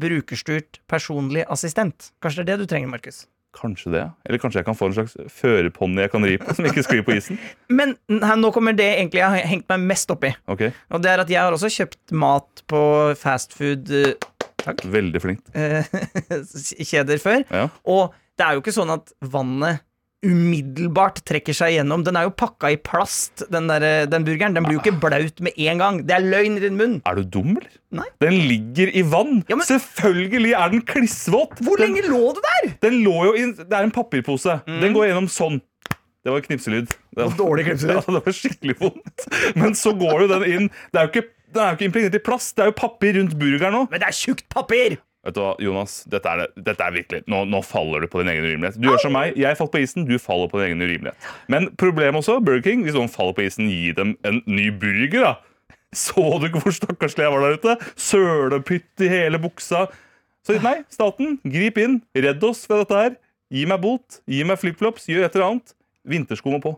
[0.00, 2.10] Brukerstyrt personlig assistent.
[2.24, 3.26] Kanskje det er det du trenger, Markus.
[3.54, 4.02] Kanskje det.
[4.26, 7.04] Eller kanskje jeg kan få en slags førerponni jeg kan ri på, som ikke sklir
[7.06, 7.38] på isen.
[7.78, 10.32] Men her, nå kommer det egentlig jeg har hengt meg mest opp i.
[10.50, 10.74] Okay.
[10.90, 12.82] Og det er at jeg har også kjøpt mat på
[13.20, 14.12] fastfood eh,
[14.64, 14.80] Takk.
[14.88, 15.50] Veldig flinkt.
[15.54, 15.84] eh,
[16.90, 17.42] kjeder før.
[17.52, 17.66] Ja.
[17.84, 19.82] Og det er jo ikke sånn at vannet
[20.24, 22.04] umiddelbart trekker seg gjennom.
[22.06, 24.56] Den er jo pakka i plast, den, der, den burgeren.
[24.56, 26.00] Den blir jo ikke blaut med en gang.
[26.08, 26.96] Det er løgn i din munn.
[27.08, 27.70] Er du dum, eller?
[27.94, 28.06] Nei.
[28.24, 29.42] Den ligger i vann.
[29.50, 31.60] Ja, men- Selvfølgelig er den klissvåt.
[31.62, 32.74] Hvor den, lenge lå det der?
[32.88, 34.58] Den lå jo i Det er en papirpose.
[34.66, 35.60] Den går gjennom sånn.
[36.24, 36.88] Det var knipselyd.
[36.88, 37.38] Det var, Mm.
[37.44, 37.94] dårlig knipselyd.
[37.94, 39.26] Ja, det var skikkelig vondt.
[39.60, 40.70] Men så går jo den inn.
[40.92, 42.54] Det er jo ikke, den er jo ikke impregnert i plast.
[42.56, 43.82] Det er jo papir rundt burgeren nå.
[43.90, 44.96] Men det er tjukt papir!
[45.24, 48.30] Vet du hva, Jonas, dette er, dette er virkelig nå, nå faller du på din
[48.34, 48.76] egen urimelighet.
[48.76, 49.38] Du gjør som meg.
[49.40, 51.28] Jeg falt på isen, du faller på din egen urimelighet.
[51.48, 55.24] Men problemet også, Burger King, hvis noen faller på isen, gi dem en ny burger,
[55.24, 55.34] da.
[55.94, 57.76] Så du ikke hvor stakkarslig jeg var der ute?
[58.00, 59.86] Sølepytt i hele buksa.
[60.44, 62.00] Så nei, staten, grip inn.
[62.18, 63.14] Redd oss fra dette her.
[63.54, 64.20] Gi meg bot.
[64.28, 65.06] Gi meg flipflops.
[65.08, 65.76] Gjør et eller annet.
[66.04, 66.74] Vintersko må på.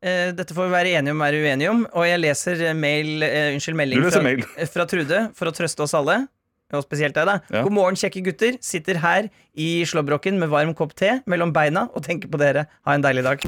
[0.00, 1.84] Uh, dette får vi være enige om, være uenige om.
[1.92, 4.44] Og jeg leser mail, uh, unnskyld, melding fra, mail.
[4.72, 6.22] fra Trude for å trøste oss alle.
[6.72, 7.38] Og spesielt deg, da.
[7.50, 7.64] Ja.
[7.66, 8.58] God morgen, kjekke gutter.
[8.62, 12.68] Sitter her i slåbroken med varm kopp te mellom beina og tenker på dere.
[12.86, 13.46] Ha en deilig dag.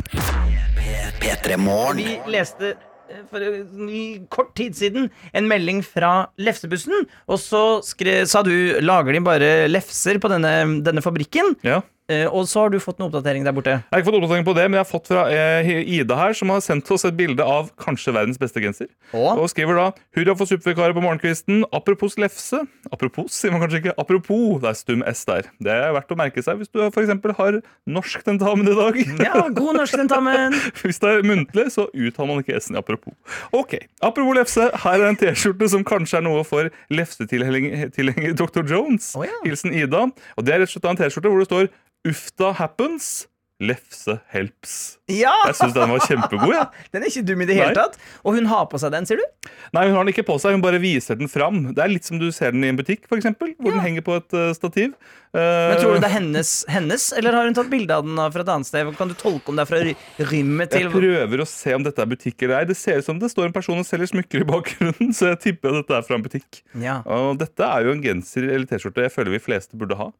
[1.22, 1.58] P3
[1.94, 8.22] Vi leste eh, for en kort tid siden en melding fra lefsebussen, og så skre,
[8.26, 11.80] sa du lager de bare lefser på denne, denne fabrikken, Ja.
[12.10, 13.76] Eh, og så har du fått en oppdatering der borte.
[13.78, 16.34] Jeg har ikke fått oppdatering på det, men jeg har fått fra eh, Ida her,
[16.34, 18.88] som har sendt oss et bilde av kanskje verdens beste genser.
[19.14, 19.44] Og?
[19.44, 19.86] Og skriver da
[20.16, 21.62] 'Hurra for supervikarer på morgenkvisten'.
[21.72, 22.64] Apropos lefse.
[22.90, 23.94] Apropos, sier man kanskje ikke.
[24.02, 25.46] Apropos, det er stum S der.
[25.62, 27.14] Det er verdt å merke seg hvis du f.eks.
[27.38, 28.98] har norsk tentamen i dag.
[29.22, 30.58] Ja, god norsk tentamen!
[30.82, 33.14] Hvis det er muntlig, så uttaler man ikke S-en i apropos.
[33.54, 38.64] Ok, Apropos lefse, her er en T-skjorte som kanskje er noe for lefsetilhenger Dr.
[38.66, 39.12] Jones.
[39.14, 39.36] Oh, ja.
[39.46, 40.08] Hilsen Ida.
[40.36, 41.70] Og det er rett og slett en T-skjorte hvor det står
[42.04, 43.26] 'Ufta happens'.
[43.62, 44.98] Lefse helps.
[45.06, 45.30] Ja!
[45.46, 46.50] Jeg syns den var kjempegod.
[46.50, 46.64] Ja.
[46.92, 47.94] Den er ikke dum i det hele tatt.
[48.26, 49.50] Og hun har på seg den, sier du?
[49.76, 51.68] Nei, Hun har den ikke på seg, hun bare viser den fram.
[51.70, 54.16] Det er litt som du ser den i en butikk, eksempel, hvor den henger på
[54.18, 54.96] et uh, stativ.
[55.32, 55.42] Men
[55.72, 58.42] Eh, Tror du det er hennes, hennes eller har hun tatt bilde av den fra
[58.44, 58.90] et annet sted?
[58.98, 62.04] Kan du tolke om det er fra rimmet til Jeg prøver å se om dette
[62.04, 62.66] er butikk eller ei.
[62.68, 65.40] Det ser ut som det står en person og selger smykker i bakgrunnen, så jeg
[65.46, 66.60] tipper at dette er fra en butikk.
[66.82, 66.98] Ja.
[67.08, 70.10] Og dette er jo en genser eller T-skjorte jeg føler vi fleste burde ha.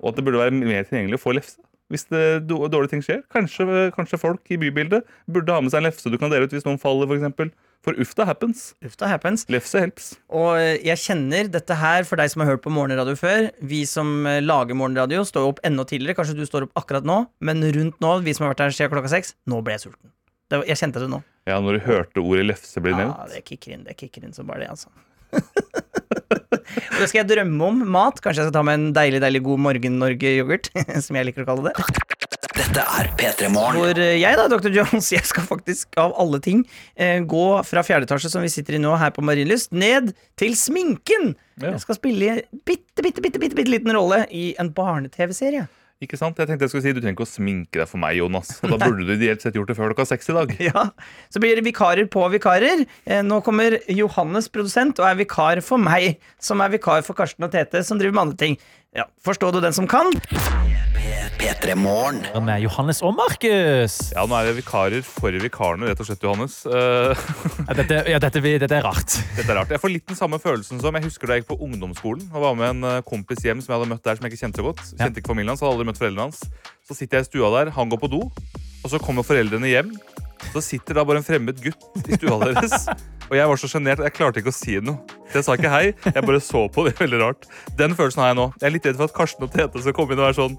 [0.00, 1.60] Og at det burde være mer tilgjengelig å få lefse.
[1.90, 3.24] Hvis det dårlige ting skjer.
[3.34, 6.54] Kanskje, kanskje folk i bybildet burde ha med seg en lefse du kan dele ut
[6.54, 7.10] hvis noen faller, f.eks.
[7.10, 7.50] For, eksempel.
[7.82, 8.62] for ufta happens.
[8.86, 9.42] Ufta happens.
[9.50, 10.12] Lefse helps.
[10.30, 13.50] Og eh, jeg kjenner dette her for deg som har hørt på morgenradio før.
[13.72, 16.20] Vi som eh, lager morgenradio, står opp enda tidligere.
[16.20, 18.94] Kanskje du står opp akkurat nå, men rundt nå, vi som har vært her siden
[18.94, 20.14] klokka seks, nå ble jeg sulten.
[20.50, 21.20] Jeg kjente det nå.
[21.50, 24.46] Ja, når du hørte ordet lefse bli Ja, det kicker inn, det kicker inn som
[24.50, 24.90] bare det, altså.
[27.00, 28.20] Det skal jeg drømme om mat.
[28.20, 30.70] Kanskje jeg skal ta med en deilig deilig god Morgen-Norge-yoghurt,
[31.06, 32.10] som jeg liker å kalle det.
[32.60, 33.80] Dette er P3 Morgen.
[33.80, 34.70] Hvor eh, jeg da, Dr.
[34.74, 36.62] Jones, jeg skal faktisk av alle ting
[36.94, 40.56] eh, gå fra fjerde etasje som vi sitter i nå her på Marienlyst, ned til
[40.58, 41.34] sminken.
[41.60, 41.72] Ja.
[41.72, 45.66] Jeg skal spille bitte, bitte, bitte, bitte, bitte liten rolle i en barne-TV-serie.
[46.00, 46.38] Ikke sant?
[46.40, 48.54] Jeg tenkte jeg skulle si Du trenger ikke å sminke deg for meg, Jonas.
[48.64, 50.54] Og da burde du ideelt sett gjort det før klokka seks i dag.
[50.70, 50.86] Ja,
[51.28, 52.86] Så blir det vikarer på vikarer.
[53.04, 57.44] Eh, nå kommer Johannes, produsent, og er vikar for meg, som er vikar for Karsten
[57.44, 58.60] og Tete, som driver med andre ting.
[58.96, 60.08] Ja, Forstå du den som kan?
[61.40, 62.18] P3 Morgen.
[62.44, 63.94] Med Johannes og Markus.
[64.12, 66.58] Ja, nå er vi vikarer for vikarene, rett og slett, Johannes.
[66.68, 67.22] Eh,
[67.70, 69.14] Ja, dette, ja, dette, dette er rart.
[69.38, 69.72] Dette er rart.
[69.72, 72.44] Jeg får litt den samme følelsen som jeg husker da jeg gikk på ungdomsskolen og
[72.44, 74.60] var med en eh, kompis hjem som jeg hadde møtt der som jeg ikke kjente
[74.60, 74.82] så godt.
[74.90, 74.98] Ja.
[75.06, 76.42] Kjente ikke familien hans, hadde aldri møtt foreldrene hans.
[76.90, 78.20] Så sitter jeg i stua der, han går på do,
[78.84, 79.94] og så kommer foreldrene hjem.
[80.52, 82.84] Så sitter da bare en fremmed gutt i stua deres.
[83.30, 85.00] Og jeg var så sjenert at jeg klarte ikke å si noe.
[85.30, 86.96] Så jeg sa ikke hei, jeg bare så på det.
[87.00, 87.48] Veldig rart.
[87.78, 88.46] Den følelsen har jeg nå.
[88.58, 90.56] Jeg er litt redd for at Karsten og Tete skal komme inn og være sånn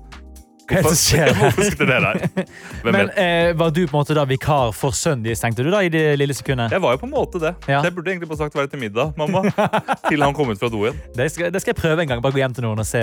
[0.70, 1.32] Hva er det som skjer?
[1.38, 2.30] Hvorfor sitter det?
[2.84, 5.82] Hvem Men eh, Var du på en måte da vikar for deres, tenkte du da,
[5.84, 6.72] i det lille sekundet?
[6.72, 7.54] Jeg var jo på en måte det.
[7.68, 7.82] Ja.
[7.84, 9.44] Det burde egentlig bare sagt være til middag, mamma.
[10.10, 10.98] Til han kom ut fra do igjen.
[11.16, 12.24] Det skal, det skal jeg prøve en gang.
[12.24, 13.02] Bare gå hjem til noen og se.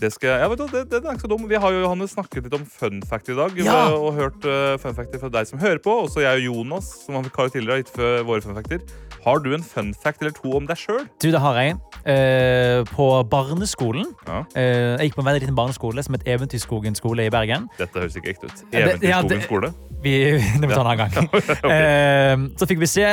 [0.00, 1.46] Det skal, ja, vet du, det, det er ikke så dum.
[1.50, 3.56] Vi har jo Johannes, snakket litt om fun fact i dag.
[3.60, 3.76] Ja.
[3.94, 6.00] Og, og hørt uh, fun facter fra deg som hører på.
[6.06, 8.84] Også jeg og Jonas, som han vikar tidligere, har gitt for våre fun facter.
[9.24, 11.02] Har du en fun fact eller to om deg sjøl?
[11.20, 11.74] Du, det har jeg.
[12.00, 14.08] Uh, på barneskolen.
[14.24, 14.38] Ja.
[14.54, 14.62] Uh,
[14.96, 17.68] jeg gikk på en veldig liten barneskole som het Eventyrskogen skole i Bergen.
[17.76, 18.62] Dette høres ikke ekte ut.
[18.72, 19.72] Ja, ja, Eventyrskogen det- skole.
[20.00, 20.14] Vi,
[20.60, 21.28] det må vi ta en annen gang.
[21.70, 23.04] Eh, så fikk vi se.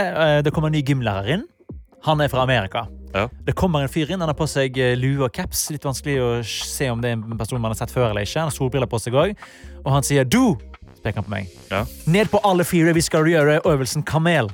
[0.43, 1.43] det kommer en ny gymlærer inn.
[2.07, 2.85] Han er fra Amerika.
[3.11, 3.25] Ja.
[3.43, 4.21] Det kommer en fyr inn.
[4.23, 5.65] Han har på seg lue og caps.
[5.73, 8.39] Litt vanskelig å se om det er en person man har sett før eller ikke.
[8.39, 9.49] Han har solbriller på seg også.
[9.83, 10.55] Og han sier 'du',
[11.03, 11.51] peker han på meg.
[11.71, 11.83] Ja.
[12.07, 12.95] Ned på alle fire.
[12.95, 14.47] Vi skal gjøre øvelsen kamel.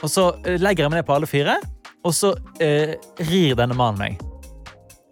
[0.00, 1.58] Og så eh, legger jeg meg ned på alle fire,
[2.04, 2.32] og så
[2.62, 2.94] eh,
[3.28, 4.20] rir denne mannen meg.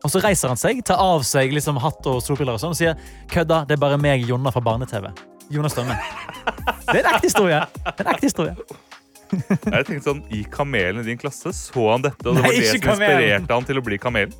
[0.07, 2.79] Og så reiser han seg, tar av seg liksom hatt og solbriller og sånn, og
[2.79, 2.95] sier
[3.29, 5.11] 'kødda, det er bare meg, Jonna fra Barne-TV'.
[5.51, 5.97] Jonas Stømme.
[6.93, 7.59] Det er en ekte historie.
[7.85, 8.55] Det er en ekte historie.
[9.29, 12.57] Jeg tenkte sånn, I kamelen i din klasse så han dette, og det Nei, var
[12.57, 13.11] det som kamelen.
[13.19, 14.33] inspirerte han til å bli kamelen.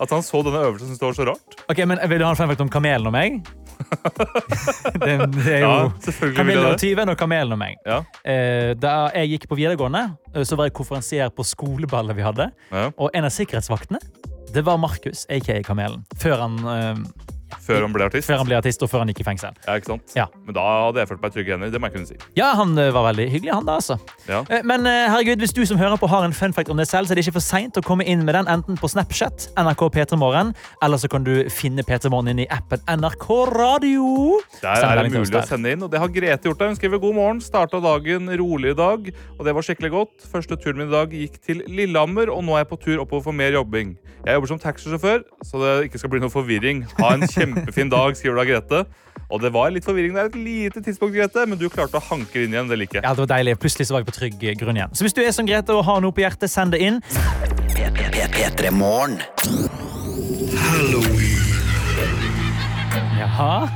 [0.00, 1.56] At han så denne øvelsen syntes det var så rart.
[1.72, 3.38] Ok, men Vil du ha en fun fact om kamelen og meg?
[5.04, 7.78] Det, det er jo Ja, Kamelen og tyven og kamelen og meg.
[7.86, 8.00] Ja.
[8.24, 10.04] Eh, da jeg gikk på videregående,
[10.34, 12.48] eh, så var jeg konferansier på skoleballet vi hadde.
[12.70, 12.88] Ja.
[12.94, 14.00] Og en av sikkerhetsvaktene,
[14.54, 16.04] det var Markus, aka Kamelen.
[16.20, 16.94] Før han, eh,
[17.62, 18.26] Før han ble artist.
[18.28, 19.54] før han ble artist, og før han gikk i fengsel.
[19.66, 20.14] Ja, ikke sant?
[20.16, 20.26] Ja.
[20.46, 21.70] Men da hadde jeg følt meg trygg i hender.
[21.70, 22.16] Det må jeg kunne si.
[22.36, 23.98] Ja, han eh, var veldig hyggelig, han da, altså.
[24.28, 24.42] Ja.
[24.50, 26.86] Eh, Men eh, herregud, hvis du som hører på har en fun fact om deg
[26.90, 29.48] selv, så er det ikke for seint å komme inn med den enten på Snapchat,
[29.60, 34.40] NRK P3morgen, eller så kan du finne P3morgen inn i appen NRK Radio.
[34.62, 36.62] Der Send er det mulig å sende inn, og det har Grete gjort.
[36.64, 40.26] Hun skriver god morgen, starta dagen rolig i dag, og det var skikkelig godt.
[40.30, 43.28] Første turen min i dag gikk til Lillehammer, og nå er jeg på tur oppover
[43.28, 43.94] for mer jobbing.
[44.24, 46.84] Jeg jobber som taxisjåfør, så det ikke skal bli noe forvirring.
[47.00, 48.84] Ha en kjempefin dag, skriver da Grete.
[49.30, 52.42] Og det var litt forvirring der et lite tidspunkt, Grete, men du klarte å hanke
[52.44, 52.68] inn igjen.
[52.70, 53.04] Det liker jeg.
[53.06, 53.54] Ja, det var deilig.
[53.62, 54.92] Plutselig så var jeg på trygg eh, grunn igjen.
[54.94, 57.00] Så hvis du er som Grete og har noe på hjertet, send det inn.
[58.34, 59.20] P3 Morgen.
[63.18, 63.68] Jaha.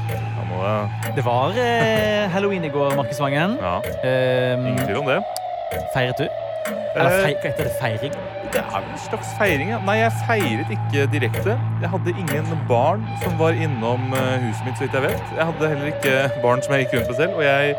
[1.16, 3.56] Det var eh, halloween i går, Markus Vangen.
[3.62, 5.20] Ja, Eh, ingen tvil om det.
[5.94, 6.26] feiret du?
[6.94, 7.72] Eller Eh, fei, heter det?
[7.80, 8.14] Feiring?
[8.52, 9.78] Det er vel en slags feiring, ja.
[9.86, 11.54] Nei, jeg feiret ikke direkte.
[11.82, 15.24] Jeg hadde ingen barn som var innom eh, huset mitt, så vidt jeg vet.
[15.36, 17.76] Jeg hadde heller ikke barn som jeg gikk rundt med selv, og jeg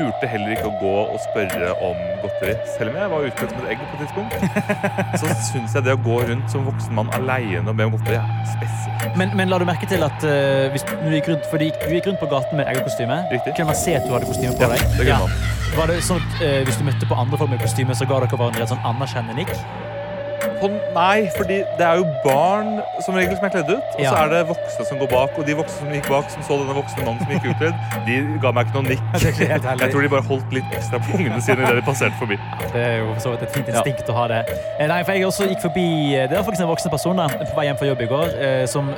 [0.00, 2.54] turte heller ikke å gå og spørre om godteri.
[2.78, 5.20] Selv om jeg var utkledd som et egg på et tidspunkt.
[5.20, 8.16] Så syns jeg det å gå rundt som voksen mann aleine og be om godteri
[8.20, 9.18] er spesielt.
[9.20, 12.08] Men, men la du merke til at uh, hvis du gikk rundt, fordi du gikk,
[12.10, 13.54] rundt på gaten med eggekostyme, Riktig.
[13.56, 14.84] kunne man se at du hadde kostyme på Ja, deg?
[14.96, 15.38] det kunne man.
[15.76, 18.20] Var det sånn at uh, Hvis du møtte på andre folk med kostyme, så ga
[18.24, 19.54] dere hverandre et sånn anerkjennende nikk?
[20.60, 24.12] Sånn, nei, fordi det er jo barn som regel som er kledd ut, og så
[24.24, 25.38] er det voksne som går bak.
[25.40, 28.18] Og de voksne som gikk bak, som så denne voksne mannen som gikk utkledd, de
[28.42, 29.04] ga meg ikke noe nikk.
[29.50, 32.38] Jeg tror de bare holdt litt ekstra på ungene sine idet de passerte forbi.
[32.74, 34.42] Det er jo for så vidt et fint instinkt å ha det.
[34.78, 35.86] Eh, Nei, for jeg også gikk forbi
[36.16, 38.34] eh, Det var faktisk en voksen person da, på vei hjem fra jobb i går.
[38.40, 38.92] eh, Som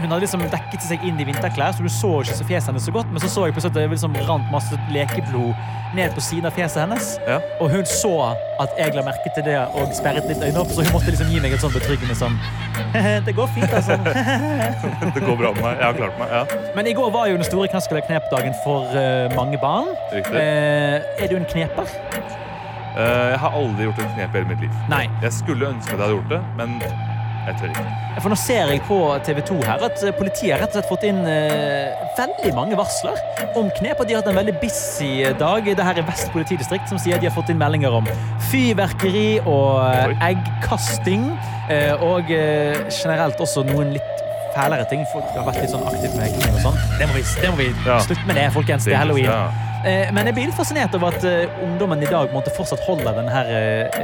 [0.00, 2.86] hun hadde liksom dekket seg inn i vinterklær, så du så ikke så fjeset hennes
[2.88, 3.10] så godt.
[3.12, 5.52] Men så så jeg plutselig at det liksom rant masse lekeblod
[5.94, 7.08] ned på siden av fjeset hennes.
[7.26, 7.40] Ja.
[7.60, 8.12] Og hun så
[8.62, 11.32] at jeg la merke til det og sperret litt øynene opp, så hun måtte liksom
[11.32, 12.36] gi meg et sånn betryggende sånn
[13.26, 13.96] Det går fint, altså.
[15.16, 15.80] Det går bra med meg.
[15.80, 16.34] Jeg har klart meg.
[16.34, 16.44] ja.
[16.76, 19.90] Men i går var jo den store knask eller knep-dagen for uh, mange barn.
[20.14, 20.36] Riktig.
[20.38, 21.90] Eh, er du en kneper?
[22.96, 24.78] Uh, Jeg har aldri gjort et knep i hele mitt liv.
[24.90, 25.04] Nei.
[25.22, 26.78] Jeg skulle ønske at jeg hadde gjort det, men
[27.46, 27.84] jeg tør ikke.
[28.20, 30.90] For nå ser jeg på TV 2 her at eh, politiet har rett og slett
[30.90, 33.16] fått inn eh, veldig mange varsler
[33.56, 34.00] om knep.
[34.02, 35.10] Og de har hatt en veldig busy
[35.40, 35.64] dag.
[35.64, 38.08] Det her er Vest politidistrikt som sier de har fått inn meldinger om
[38.50, 41.24] fyrverkeri og eh, eggkasting.
[41.70, 44.16] eh, og eh, generelt også noen litt
[44.54, 45.04] fælere ting.
[45.12, 46.78] Folk har vært litt sånn aktive med kniv og sånn.
[46.98, 48.00] Det må vi, det må vi Ja.
[48.04, 48.84] slutte med det, folkens.
[48.88, 49.30] Det er halloween.
[49.30, 49.69] Ja.
[49.86, 53.12] Eh, Men jeg blir litt fascinert over at eh, ungdommen i dag måtte fortsatt holde
[53.16, 54.02] denne eh,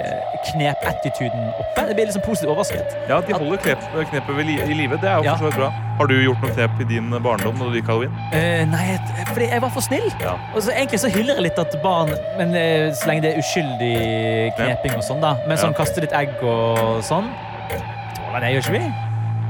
[0.50, 1.84] knepattituden oppe.
[1.90, 2.94] Jeg blir liksom positivt overrasket.
[3.10, 4.96] Ja, de holder knep, knepet ved li i live.
[5.02, 5.34] Det er jo Ja.
[5.36, 5.70] for så vidt bra.
[5.98, 8.16] Har du gjort noe knep i din barndom når du gikk halloween?
[8.32, 8.98] Uh, nei,
[9.32, 10.08] fordi jeg var for snill.
[10.20, 10.34] Ja.
[10.54, 12.52] Og så Egentlig så hyller jeg litt at barn Men
[12.94, 13.92] så lenge det er uskyldig
[14.58, 15.36] kneping og sånn, da.
[15.48, 17.28] Men sånn kaste litt egg og sånn
[18.16, 19.05] Tåler det, gjør ikke vi?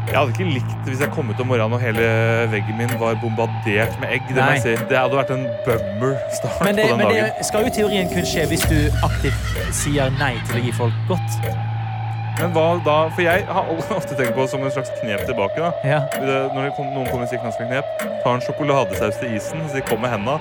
[0.07, 2.05] Jeg hadde ikke likt hvis jeg kom ut om morgenen og hele
[2.53, 4.23] veggen min var bombardert med egg.
[4.29, 4.75] Det, må jeg si.
[4.91, 7.33] det hadde vært en bummer start Men, det, på den men dagen.
[7.41, 8.77] det skal jo teorien kun skje hvis du
[9.07, 11.41] aktivt sier nei til å gi folk godt.
[12.37, 12.97] Men hva da?
[13.17, 15.57] For jeg har ofte tenkt på som en slags knep tilbake.
[15.57, 15.73] da.
[15.89, 16.01] Ja.
[16.15, 19.35] Det- Når det kom, noen kommer og sier knask og knep, ta en sjokoladesaus til
[19.39, 20.39] isen, så de kommer med henda.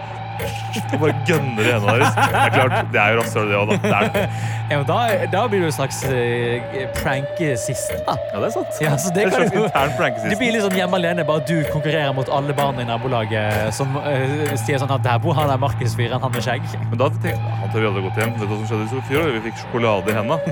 [0.96, 2.16] Og bare gønner i hendene deres.
[2.16, 3.78] Det er klart, det er jo rasshøl, det òg, da.
[3.84, 4.28] Det er det.
[4.66, 4.96] Ja, men da,
[5.30, 8.16] da blir du en slags uh, prankesiste, da.
[8.32, 8.80] Ja, det er sant.
[8.82, 10.32] Ja, så det en kan slags intern prankesiste.
[10.34, 14.56] Du blir liksom hjemme alene, bare du konkurrerer mot alle barna i nabolaget som uh,
[14.64, 16.66] sier sånn at der bor han der Markus-fyren, han med skjegg.
[16.90, 18.34] Men da tenkte jeg han tør vi aldri gått hjem.
[18.34, 19.26] Vet du hva som skjedde i Sofia?
[19.38, 20.42] Vi fikk sjokolade i henda.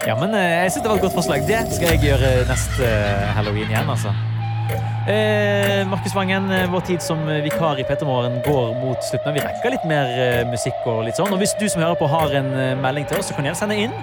[0.00, 1.42] Ja, men uh, jeg synes det var et godt forslag.
[1.48, 4.14] Det skal jeg gjøre neste uh, halloween igjen, altså.
[5.08, 9.32] Eh, Markus Vangen, eh, vår tid som eh, vikar i Peter Morgen går mot slutten.
[9.32, 11.32] Men vi rekker litt mer eh, musikk og litt sånn.
[11.32, 13.54] Og hvis du som hører på har en eh, melding til oss, så kan du
[13.56, 13.94] sende inn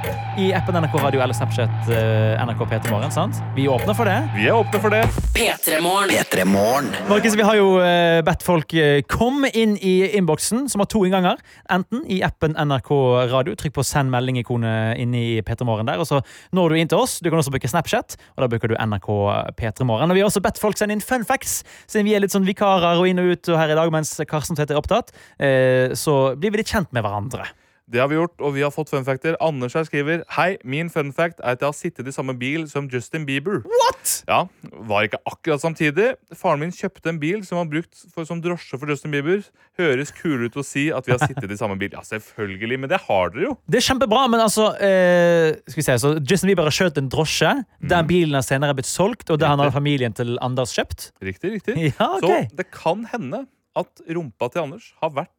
[0.41, 3.37] i appen NRK Radio eller Snapchat eh, NRK Peter Morgen, sant?
[3.53, 4.15] Vi åpner for det.
[4.33, 5.03] Vi er åpne for det.
[5.37, 6.89] P3 Morgen.
[7.11, 11.03] Markus, vi har jo eh, bedt folk eh, komme inn i innboksen, som har to
[11.05, 11.37] innganger.
[11.77, 12.91] Enten i appen NRK
[13.35, 16.23] Radio, trykk på send melding-ikonet inn i P3 Morgen der, og så
[16.57, 17.19] når du inn til oss.
[17.21, 19.13] Du kan også bruke Snapchat, og da bruker du NRK
[19.61, 20.09] P3 Morgen.
[20.09, 22.47] Og vi har også bedt folk sende inn fun facts, siden vi er litt sånn
[22.47, 25.13] vikarer og inn og ut og her i dag mens Karsten Tvedt er opptatt.
[25.39, 27.47] Eh, så blir vi litt kjent med hverandre.
[27.87, 29.37] Det har vi gjort, og vi har fått fun facter.
[29.43, 32.65] Anders her skriver Hei, min fun fact er at jeg har sittet i samme bil
[32.67, 33.61] som Justin Bieber.
[33.63, 34.17] What?!
[34.27, 34.41] Ja,
[34.89, 36.09] Var ikke akkurat samtidig.
[36.35, 39.39] Faren min kjøpte en bil som var brukt for, som drosje for Justin Bieber.
[39.79, 41.95] Høres kulere ut å si at vi har sittet i samme bil.
[41.95, 43.55] Ja, selvfølgelig, men det har dere jo.
[43.71, 47.07] Det er kjempebra, men altså eh, Skal vi se, så Justin Bieber har kjørt en
[47.13, 47.53] drosje.
[47.79, 51.13] Den bilen har senere blitt solgt, og det har familien til Anders kjøpt.
[51.23, 51.79] Riktig, riktig.
[51.97, 52.27] Ja, ok.
[52.27, 53.45] Så det kan hende
[53.77, 55.36] at rumpa til Anders har vært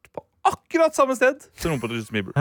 [0.48, 2.34] akkurat samme sted som rumpa til Justin Bieber.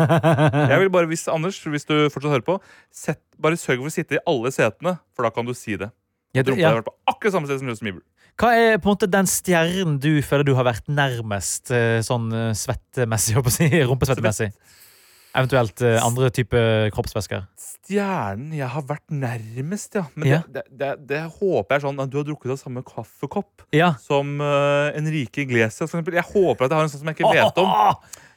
[0.72, 2.58] Jeg vil bare, hvis, Anders, hvis du fortsatt hører på,
[2.93, 5.91] sett, bare sørg for å sitte i alle setene, for da kan du si det.
[6.36, 6.70] Ja, du, ja.
[6.70, 8.05] har vært på akkurat samme sted som Justin Bieber.
[8.38, 12.28] Hva er på en måte den stjernen du føler du har vært nærmest eh, sånn
[12.30, 13.34] eh, svettemessig?
[13.38, 14.51] håper jeg å si, Rumpesvettemessig?
[15.38, 16.62] Eventuelt eh, andre type
[16.93, 17.47] kroppsvæsker?
[17.88, 20.03] Stjernen jeg har vært nærmest, ja.
[20.19, 20.41] Men Ja.
[20.51, 23.93] Det, det, det, håper jeg sånn at du har drukket av samme kaffekopp Ja.
[24.03, 26.17] som uh, Enrique Iglesias, for eksempel.
[26.19, 27.71] Jeg håper at jeg har en sånn som jeg ikke vet om.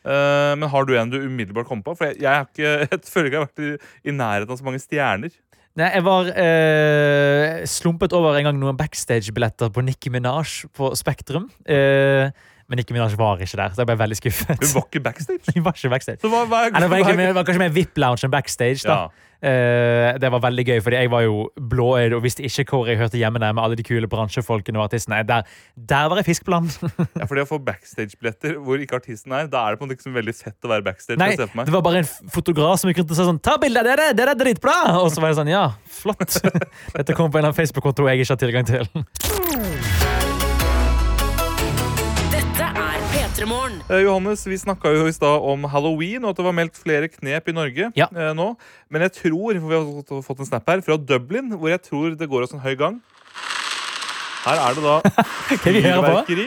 [0.00, 1.96] Uh, men har du en du umiddelbart kom på?
[1.98, 4.68] For jeg, jeg, ikke, jeg føler ikke jeg har vært i, i nærheten av så
[4.70, 5.34] mange stjerner.
[5.78, 11.46] Nei, jeg var uh, slumpet over en gang noen backstage-billetter på Nicki Minaj på Spektrum.
[11.62, 12.30] Eh,
[12.70, 14.52] men Nicki Minaj var ikke der, så jeg ble veldig skuffet.
[14.62, 15.42] Hun var ikke backstage.
[15.56, 16.20] Hun var ikke backstage.
[16.22, 18.86] Så hva, hva, Eller, det var, hva- det var kanskje mer VIP-lounge enn backstage.
[18.86, 19.00] da.
[19.40, 21.36] Eh, det var veldig gøy, fordi jeg var jo
[21.72, 24.84] blåøyd og visste ikke hvor jeg hørte hjemme der med alle de kule bransjefolkene og
[24.90, 25.22] artistene.
[25.24, 26.68] Der, der var jeg fisk på land.
[27.20, 29.90] Ja, for det Å få backstage-billetter hvor ikke artisten er, da er det på en
[29.90, 31.18] måte ikke så veldig fett å være backstage.
[31.20, 33.88] Nei, det var bare en fotograf som gikk rundt og sa sånn Ta bilde av
[33.88, 34.10] dere!
[34.16, 34.76] Dere er dritbra!
[35.00, 35.64] Og så var jeg sånn Ja,
[36.00, 36.36] flott.
[37.00, 39.69] Dette kom på en eller Facebook-konto jeg ikke har tilgang til.
[43.50, 43.80] Morgen.
[43.90, 47.08] Eh, Johannes, vi snakka jo i stad om halloween og at det var meldt flere
[47.10, 48.46] knep i Norge eh, nå.
[48.92, 52.14] Men jeg tror, for vi har fått- en snap her, fra Dublin, hvor jeg tror
[52.18, 53.00] det går oss en høy gang.
[54.44, 55.24] Her er det da
[55.64, 56.12] Kan vi høre på?
[56.30, 56.46] fyrverkeri.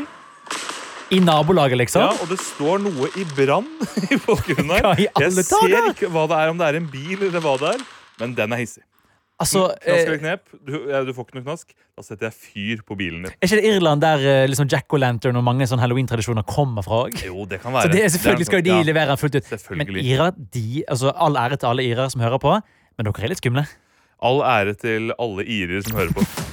[1.14, 2.02] I nabolaget, liksom.
[2.08, 3.68] Ja, og det står noe i brann
[4.14, 5.04] i bakgrunnen her.
[5.20, 7.84] Jeg ser ikke hva det er, om det er en bil eller hva det er,
[8.24, 8.82] men den er hissig.
[9.42, 10.44] Altså, Knask eller eh, knep?
[10.62, 11.74] Du, ja, du får ikke noe knask.
[11.98, 13.34] Da setter jeg fyr på bilen din.
[13.34, 17.18] Er ikke det Irland der eh, liksom Jack O'Lantern og mange halloween-tradisjoner kommer fra òg?
[17.26, 17.90] Jo, det kan være.
[17.90, 19.54] Så det, selvfølgelig skal de Ja, levere den fullt ut.
[19.76, 22.58] Men Ira, de, altså all ære til alle irer som hører på,
[22.98, 23.66] men dere er litt skumle.
[24.24, 26.53] All ære til alle irer som hører på.